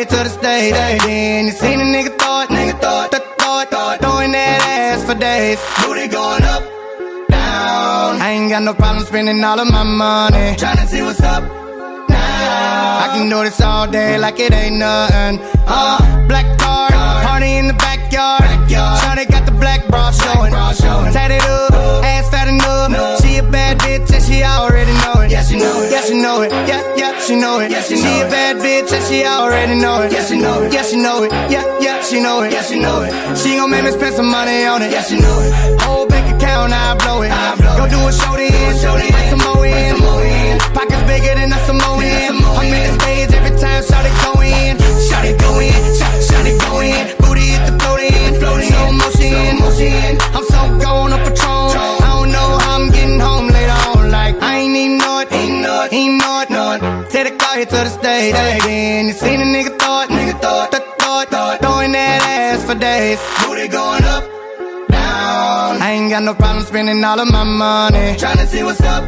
[0.10, 0.74] To the stage.
[1.06, 4.02] Then you seen a nigga throw it, nigga throw it, th- throw it, throw it,
[4.02, 5.60] throwing that ass for days.
[5.82, 6.64] Booty going up,
[7.30, 8.22] down.
[8.22, 10.56] I ain't got no problem spending all of my money.
[10.58, 11.44] Tryna see what's up.
[12.10, 13.04] Now.
[13.04, 15.40] I can do this all day like it ain't nothing.
[15.68, 16.94] Uh, black card,
[17.26, 18.42] party in the backyard.
[18.70, 20.52] Shawty got the black bra showing.
[21.14, 23.19] Tatted up, ass fat enough.
[23.70, 25.32] She bad bitch and she already know it.
[25.32, 25.92] Yeah, she know it.
[25.92, 26.52] Yeah, she know it.
[26.52, 27.70] Yeah, yeah, she know it.
[27.86, 30.12] she a bad bitch and she already know it.
[30.12, 30.74] Yeah, she know it.
[30.74, 31.32] Yeah, she know it.
[31.52, 32.52] Yeah, yeah, she know it.
[32.52, 33.38] Yeah, she know it.
[33.38, 34.92] She gon' make me spend some money on it.
[34.92, 35.82] Yeah, she know it.
[35.82, 37.30] Whole bank account, I blow it.
[37.78, 38.50] Go do a show then.
[38.50, 40.58] Bring some more in.
[40.74, 42.02] Pockets bigger than a Samoan.
[42.02, 44.89] I'm in the stage every time, shout it go in.
[58.32, 60.10] Then you seen a nigga it.
[60.10, 60.72] Nigga it.
[60.72, 60.84] Th-.
[61.00, 61.60] Throw it.
[61.62, 63.20] Throwing that ass for days.
[63.44, 64.24] Booty going up,
[64.90, 65.82] down.
[65.82, 68.16] I ain't got no problem spending all of my money.
[68.18, 69.04] Tryna see what's up.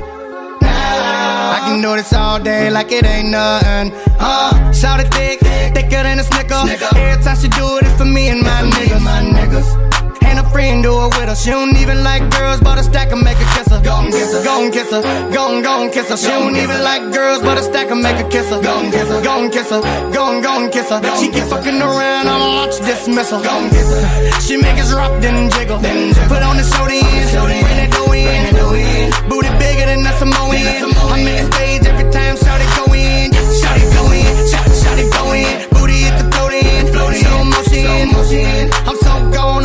[0.61, 1.55] Now.
[1.55, 3.93] I can do this all day like it ain't nothing.
[4.19, 6.61] Uh, shout it thick, thicker than a snicker.
[6.95, 9.01] Every time she do it, it's for me and my niggas.
[9.01, 10.11] My niggas.
[10.52, 11.36] Friend do it with her.
[11.36, 13.82] She don't even like girls, but a stack and make her kiss her.
[13.82, 16.18] Go and kiss her, go and kiss her, go and go and kiss her.
[16.18, 18.61] She don't even like girls, but a stack and make her kiss her.
[18.61, 20.99] Go and kiss her, go and kiss her, go and go and kiss her.
[21.18, 23.41] She keep fucking around, I'ma launch dismissal.
[23.41, 24.41] Go and kiss her.
[24.41, 25.80] She make us rock, then jiggle.
[25.80, 26.99] Put on the show then,
[27.32, 29.30] bring that dough in.
[29.30, 30.52] Booty bigger than a Samoan.
[30.52, 34.68] I'm in the stage every time, shout it go in, shout it go in, shout,
[34.68, 35.69] shout it go in.
[35.72, 38.69] Booty hit the float in, slow motion.
[38.88, 39.60] I'm so gone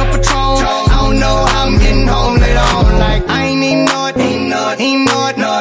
[2.07, 2.99] getting home later on.
[2.99, 5.61] Like I ain't even know ain't know ain't know it, know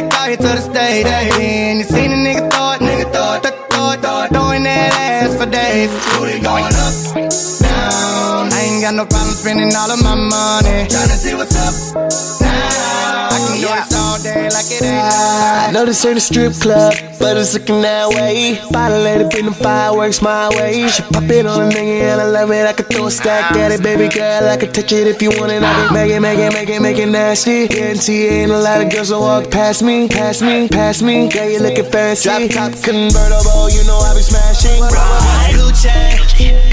[0.00, 1.04] the car here to the stage.
[1.04, 4.62] Then you seen a nigga it, nigga throw it, th- throw it, throw it, throwing
[4.64, 5.90] that ass for days.
[6.14, 7.29] Booty going up,
[8.80, 10.88] ain't got no problem spending all of my money.
[10.88, 11.74] Tryna see what's up.
[12.40, 15.68] Now I can do this all day like it ain't.
[15.68, 18.58] I know this ain't a strip club, but it's looking that way.
[18.70, 20.88] Bottle it bring the fireworks my way.
[20.88, 22.66] She pop it on a nigga and I love it.
[22.66, 24.48] I could throw a stack at it, baby girl.
[24.48, 25.62] I could touch it if you want it.
[25.62, 27.68] I can make it, make it, make it, make it nasty.
[27.68, 31.28] Guarantee ain't a lot of girls that walk past me, past me, past me.
[31.28, 32.28] Girl, you looking fancy.
[32.48, 34.80] Drop top convertible, you know I be smashing.
[35.52, 36.69] Gucci,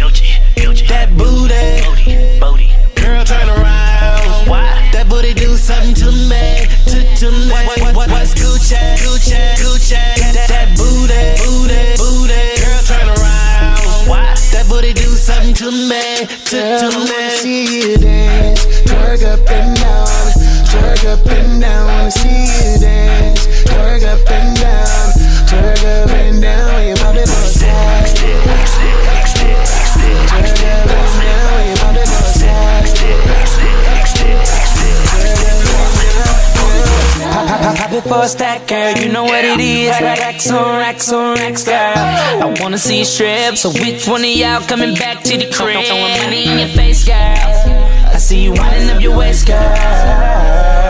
[0.86, 2.70] that booty, booty, Booty.
[3.02, 4.48] girl turn around.
[4.48, 4.90] Why?
[4.94, 7.50] That booty do something to me, to, to me.
[7.50, 9.98] What, what, what, what's Gucci, Gucci, Gucci?
[10.22, 14.08] That, that booty, booty, booty, girl turn around.
[14.08, 14.36] Why?
[14.54, 17.10] That booty do something to me, to, to me.
[17.10, 20.08] Wanna see you dance, twerk up and down,
[20.70, 21.88] twerk up and down.
[21.88, 25.10] Wanna see you dance, twerk up and down,
[25.50, 26.74] twerk up and down.
[26.74, 27.47] When you pop it on
[37.76, 38.94] Pop, it for a stack, girl.
[38.94, 39.90] You know what it is.
[40.00, 41.76] Racks on racks on racks, girl.
[41.76, 43.58] I wanna see you strip.
[43.58, 45.84] So which one of y'all coming back to the crib?
[45.86, 47.16] Throwing money in your face, girl.
[47.16, 49.60] I see you winding up your waist, girl.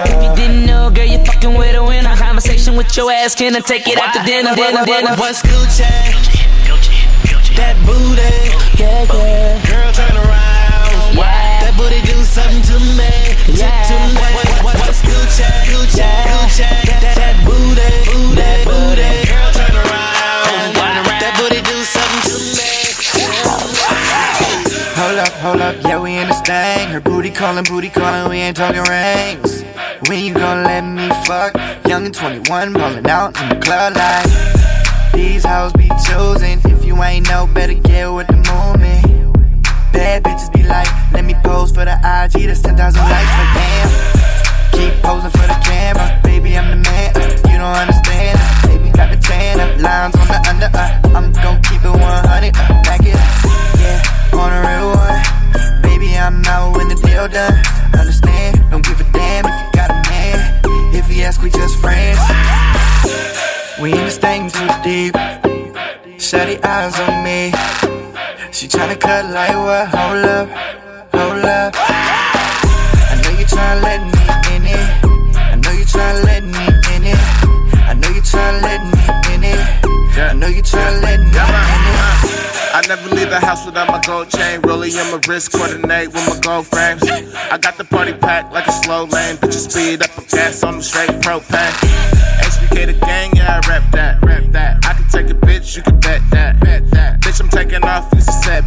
[0.06, 2.16] If you didn't know, girl, you fucking with a winner.
[2.16, 5.16] Conversation with your ass, can I take it out to dinner, dinner, dinner?
[5.16, 5.82] What's Gucci?
[7.58, 8.22] That booty,
[8.78, 9.66] yeah, yeah.
[9.66, 11.18] Girl, turn around.
[11.18, 13.08] That booty do something to me,
[13.46, 14.18] to, to me.
[14.34, 15.46] What, what, what's Gucci?
[15.70, 16.66] Gucci, Gucci.
[16.90, 19.30] That, that booty, booty, booty.
[19.30, 20.74] Girl, turn around.
[21.22, 22.74] That booty do something to me.
[24.98, 26.90] Hold up, hold up, yeah, we in this thing.
[26.90, 29.64] Her booty calling, booty calling, we ain't talking rings.
[30.10, 31.54] When you gonna let me fuck?
[31.88, 36.60] Young and 21, ballin' out in the club like These hoes be chosen.
[36.66, 38.97] If you ain't know, better get with the movement.
[40.08, 43.92] Bad bitches be like, let me pose for the IG, that's 10,000 likes, like damn.
[44.72, 47.12] Keep posing for the camera, baby, I'm the man.
[47.12, 50.72] uh, You don't understand, uh, baby, got the tan up, lines on the under.
[50.72, 53.28] Uh, I'm gon' keep it 100, uh, back it up,
[53.84, 55.84] yeah, on a real one.
[55.84, 57.60] Baby, I'm out when the deal done.
[58.00, 58.64] Understand?
[58.72, 60.40] Don't give a damn if you got a man.
[60.96, 62.24] If he ask, we just friends.
[63.82, 65.16] We in this thing too deep.
[66.16, 67.52] Shutty eyes on me.
[68.52, 69.88] She tryna cut like what?
[69.88, 70.50] Hold up,
[71.14, 71.74] hold up.
[71.78, 74.17] I know you tryna let me
[82.88, 84.62] never leave the house without my gold chain.
[84.62, 87.04] Rolling in my wrist, coordinate with my gold frames.
[87.04, 89.38] I got the party packed like a slow lane.
[89.38, 91.74] Bitches speed up, put gas on them straight propane.
[92.42, 94.86] HBK the gang, yeah, I rap that, rap that.
[94.86, 97.20] I can take a bitch, you can bet that, bet that.
[97.22, 97.50] Bitch, I'm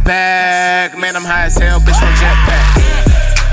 [0.03, 0.97] bag.
[0.97, 2.91] Man, I'm high as hell, bitch, on jetpack.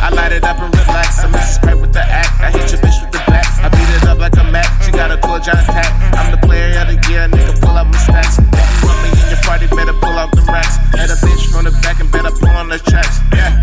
[0.01, 1.25] I light it up and relax.
[1.25, 1.33] I'm.
[1.33, 2.41] Sprite with the act.
[2.41, 3.47] I hit your bitch with the back.
[3.65, 4.83] I beat it up like a Mac.
[4.83, 5.93] She got a cool John tack.
[6.15, 7.61] I'm the player of the year, nigga.
[7.61, 8.68] Pull up my stats.
[9.49, 10.77] Party, better pull out the racks.
[10.93, 13.17] Had a bitch from the back and better pull on the tracks.
[13.33, 13.57] Yeah.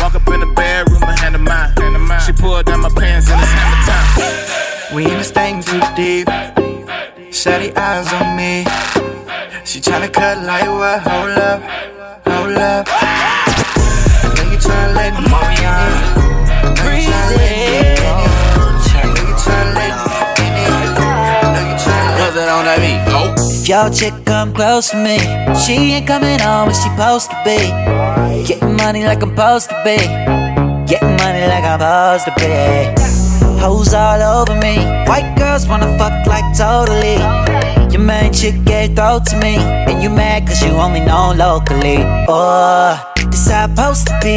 [0.00, 2.20] Walk up in the bedroom and hand her mine.
[2.26, 4.94] She pulled down my pants and it's hammer time.
[4.94, 6.28] We in this thing too deep.
[7.32, 8.66] Shady eyes on me.
[9.64, 10.98] She tryna cut like what?
[11.08, 11.60] Hold up,
[12.26, 12.86] hold up.
[12.90, 15.30] I know you tryna let me
[15.70, 15.92] in.
[16.82, 17.52] Breezy.
[22.74, 23.11] If
[23.72, 25.16] your chick come close to me,
[25.56, 27.56] she ain't coming home when she supposed to be.
[28.46, 29.96] Getting money like I'm supposed to be.
[30.86, 33.60] Getting money like I'm supposed to be.
[33.62, 34.76] Hoes all over me.
[35.08, 37.16] White girls wanna fuck like totally.
[37.90, 39.56] Your main chick gave throat to me.
[39.56, 42.04] And you mad cause you only know locally.
[42.28, 44.36] Oh, this how I'm supposed to be.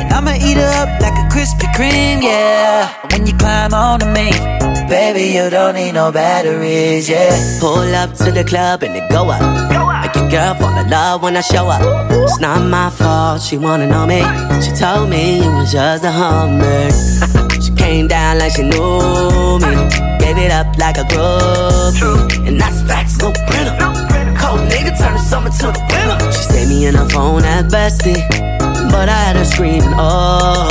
[0.00, 2.94] And I'ma eat up like a Krispy Kreme, yeah.
[3.10, 4.30] When you climb onto me,
[4.88, 7.58] baby, you don't need no batteries, yeah.
[7.60, 9.42] Pull up to the club and it go up.
[10.02, 11.82] Make your girl fall in love when I show up.
[12.10, 14.22] It's not my fault, she wanna know me.
[14.62, 16.90] She told me it was just a hummer.
[17.62, 19.72] she came down like she knew me.
[20.22, 22.46] Gave it up like a groupie.
[22.46, 23.76] And that's facts, no printer.
[24.40, 26.55] Cold nigga turn the summer to the winter.
[26.68, 28.20] Me in her phone at bestie.
[28.90, 30.68] But I had her screaming, oh.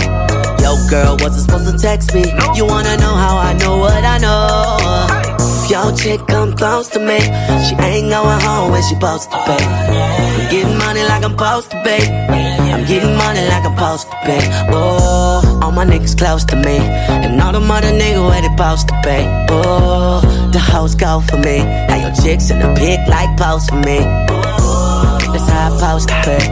[0.62, 2.24] Yo, girl, wasn't supposed to text me.
[2.56, 4.78] You wanna know how I know what I know?
[5.40, 7.20] If your chick come close to me,
[7.66, 9.64] she ain't going home when she supposed to pay.
[9.64, 12.04] I'm getting money like I'm supposed to pay.
[12.74, 14.44] I'm getting money like I'm supposed to pay.
[14.72, 18.88] Oh, all my niggas close to me, and all the mother niggas where they supposed
[18.90, 19.48] to pay.
[19.50, 21.60] Oh, the hoes go for me.
[21.90, 24.45] How your chicks in the pic like post for me.
[25.56, 26.44] I supposed to pay.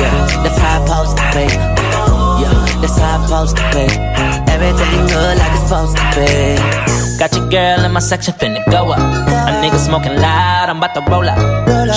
[0.00, 1.48] Yeah, that's how I supposed to pay.
[2.40, 3.90] Yeah, that's how I supposed to pay.
[4.52, 6.94] Everything good like it's supposed to be.
[7.18, 8.98] Got your girl in my section finna go up.
[8.98, 11.38] A nigga smoking loud, I'm about to roll up.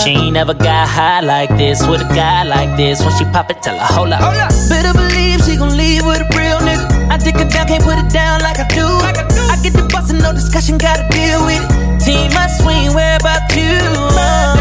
[0.03, 3.01] She ain't never got high like this with a guy like this.
[3.01, 4.21] When she pop it, tell her hold up.
[4.69, 7.09] Better believe she gon' leave with a real nigga.
[7.09, 8.85] I dick her down, can't put it down like I do.
[8.85, 12.05] I get the bustin', no discussion, gotta deal with it.
[12.05, 14.56] Team, I swing, where about you?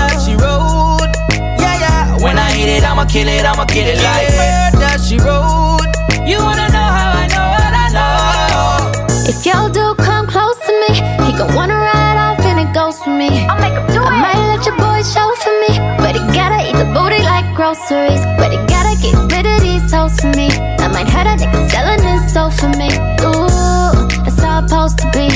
[2.26, 5.86] When I hit it, I'ma kill it, I'ma get it like Murder, she wrote.
[6.26, 9.30] You wanna know how I know what I know?
[9.30, 10.90] If y'all do come close to me,
[11.22, 13.46] he gon' wanna ride off and it goes for me.
[13.46, 14.10] I'll make him do it.
[14.10, 17.46] I might let your boy show for me, but he gotta eat the booty like
[17.54, 18.22] groceries.
[18.42, 20.50] But he gotta get rid of these hoes for me.
[20.82, 22.90] I might hurt a nigga selling his soul for me.
[23.22, 23.94] Ooh,
[24.26, 25.30] that's how I'm supposed to be.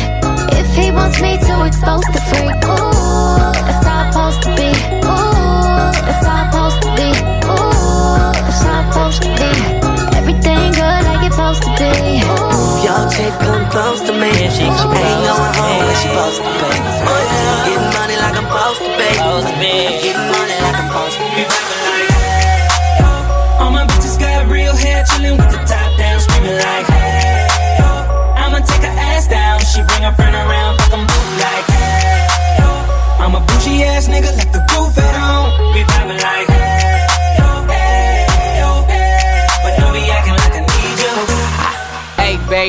[0.58, 2.60] If he wants me to expose the freak,
[13.31, 16.78] If come close to me, she ain't going home when she supposed to pay.
[16.82, 19.15] I'm getting money like I'm supposed to pay.
[20.02, 21.47] Getting money like I'm supposed to pay.
[23.62, 27.47] All my bitches got real hair, chillin' with the top down, screaming like, hey,
[27.78, 27.90] yo.
[28.35, 32.27] I'ma take her ass down, she bring her friend around, fuck 'em both like, hey,
[32.59, 32.69] yo.
[33.23, 34.32] I'm a bougie ass nigga,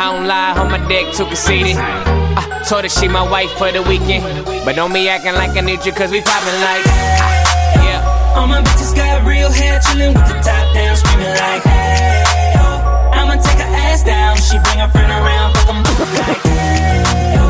[0.00, 1.76] I don't lie, on my dick too conceited.
[1.76, 4.24] I told her she my wife for the weekend.
[4.64, 6.84] But don't be acting like I need you, cause we poppin' like.
[6.88, 8.34] ah, Yeah.
[8.40, 12.64] All my bitches got real hair, chillin' with the top down, screaming like, hey, yo.
[13.12, 17.34] I'ma take her ass down, she bring her friend around, fuck 'em both like, hey,
[17.36, 17.44] yo.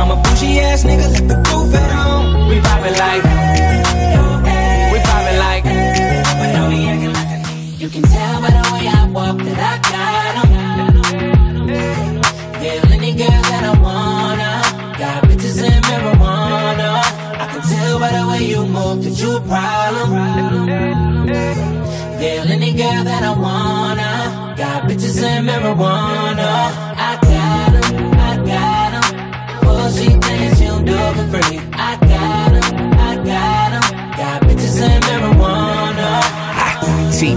[0.00, 2.48] I'm a bougie ass nigga, left the roof at home.
[2.48, 3.24] We poppin' like.
[4.92, 5.64] We poppin' like.
[6.40, 9.36] But don't be acting like I need You can tell by the way I walk
[9.36, 10.49] that I got 'em.
[19.50, 20.68] Problem.
[22.22, 24.54] Yeah, any girl that I wanna.
[24.56, 26.89] Got bitches in marijuana.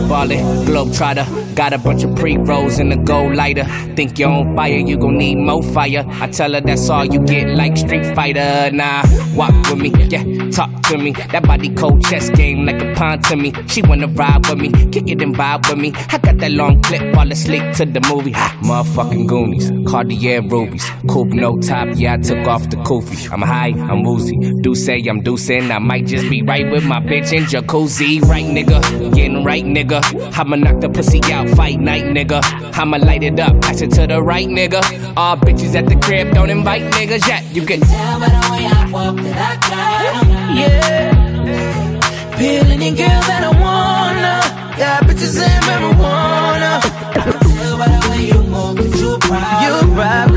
[0.08, 1.56] Ballin', globetrotter.
[1.56, 3.66] Got a bunch of pre rolls in the gold lighter.
[3.96, 6.04] Think you're on fire, you gon' need more fire.
[6.08, 8.72] I tell her that's all you get, like Street Fighter.
[8.72, 9.04] Nah,
[9.36, 11.12] walk with me, yeah, talk to me.
[11.12, 13.54] That body cold chess game like a pawn to me.
[13.68, 15.92] She wanna ride with me, kick it and vibe with me.
[16.10, 18.32] I got that long clip, fall slick to the movie.
[18.32, 21.90] Ha, motherfucking Goonies, Cartier rubies, coupe no top.
[21.96, 23.32] Yeah, I took off the kufi.
[23.32, 24.38] I'm high, I'm woozy.
[24.62, 25.70] Do say I'm deucing.
[25.70, 28.22] I might just be right with my bitch in jacuzzi.
[28.24, 29.93] Right, nigga, getting right, nigga.
[30.02, 32.42] I'ma knock the pussy out, fight night, nigga.
[32.78, 34.82] I'ma light it up, pass it to the right, nigga.
[35.16, 37.44] All bitches at the crib, don't invite niggas yet.
[37.54, 40.56] You can tell by the way I walk that I got.
[40.56, 42.38] Yeah.
[42.38, 44.42] Peel any girl that I wanna.
[44.78, 46.82] Got bitches in marijuana.
[47.16, 49.44] I can tell by the way you move that you a.
[49.64, 50.33] You a.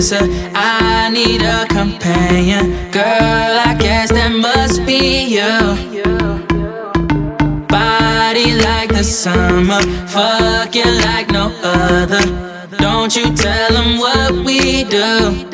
[0.00, 0.26] a dancer.
[0.54, 2.90] I need a companion.
[2.90, 6.00] Girl, I guess that must be you.
[7.68, 12.24] Body like the summer, fucking like no other.
[12.78, 15.46] Don't you tell them what we do.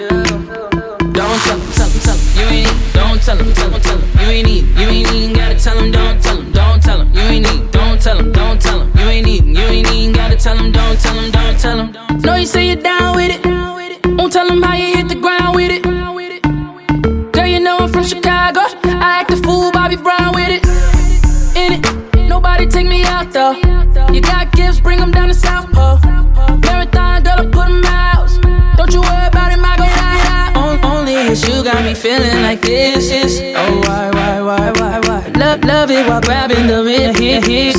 [1.13, 2.93] Don't tell them, tell them, tell them, you ain't need.
[2.93, 4.65] Don't tell them, tell them, tell them, you ain't need.
[4.79, 7.71] You ain't even gotta tell them, don't tell them, don't tell them, you ain't need.
[7.73, 9.45] Don't tell them, don't tell them, you ain't need.
[9.45, 12.21] You ain't even gotta tell them, don't tell them, don't tell them.
[12.21, 13.76] Know you say you're down with it.
[14.27, 15.85] Won't tell them how you hit the ground with it.
[17.33, 18.59] Girl, you know I'm from Chicago.
[18.83, 20.67] I act a fool, Bobby Brown with it.
[21.57, 23.53] In it, nobody take me out though.
[24.13, 26.01] You got gifts, bring them down to South Pole.
[26.59, 28.27] Marathon, girl, I put 'em out.
[28.77, 30.57] Don't you worry about it, out.
[30.57, 31.15] On- Only
[31.47, 33.41] you got me feeling like this is.
[33.55, 35.21] Oh, why, why, why, why, why?
[35.39, 37.15] Love, love it while grabbing the rhythm.
[37.15, 37.79] hips.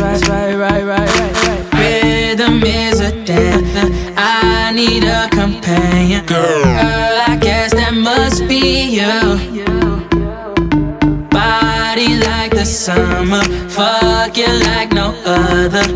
[0.00, 1.74] Right, right, right, right, right, right.
[1.78, 4.05] Rhythm is a dancer.
[4.76, 6.26] Need a companion.
[6.26, 9.08] Girl, I guess that must be you.
[11.30, 15.86] Body like the summer, fuck you like no other.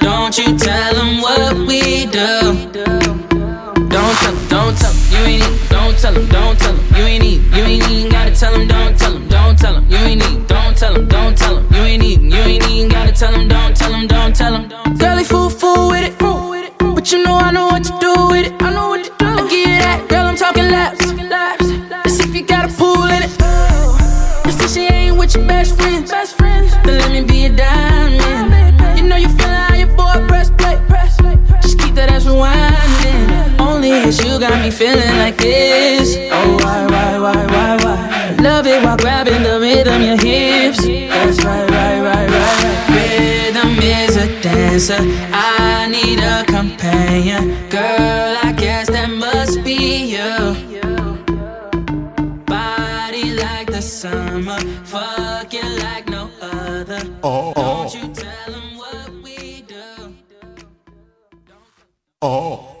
[0.00, 2.68] Don't you tell them what we do.
[3.88, 5.68] Don't tell them, don't tell them, you ain't need.
[5.70, 7.40] Don't tell them, don't tell them, you ain't need.
[7.56, 10.46] You ain't even gotta tell them, don't tell them, don't tell them, you ain't need.
[10.46, 12.20] Don't tell them, don't tell them, you ain't need.
[12.20, 14.68] You ain't even gotta tell them, don't tell them, don't tell them.
[14.98, 16.45] Girl, they fool, fool with it.
[17.06, 18.60] But you know I know what to do with it.
[18.60, 19.26] I know what to do.
[19.26, 21.06] I give you that, girl, I'm talking laps.
[22.02, 23.30] Let's if you got a pool in it.
[24.42, 26.10] Let's see she ain't with your best friends.
[26.10, 28.98] Then let me be a diamond.
[28.98, 30.82] You know you feeling how your boy press play.
[31.62, 33.60] Just keep that ass rewinding.
[33.60, 36.16] Only it's you got me feeling like this.
[36.32, 38.36] Oh, why, why, why, why, why?
[38.42, 40.82] Love it while grabbing the rhythm, your hips.
[40.82, 42.95] That's right, right, right, right,
[44.76, 44.98] a dancer.
[45.32, 47.68] I need a companion.
[47.70, 50.54] Girl, I guess that must be you.
[52.46, 57.00] Body like the summer, fucking like no other.
[57.22, 57.88] Oh, oh.
[57.88, 60.14] Don't you tell 'em what we do.
[62.22, 62.75] Oh.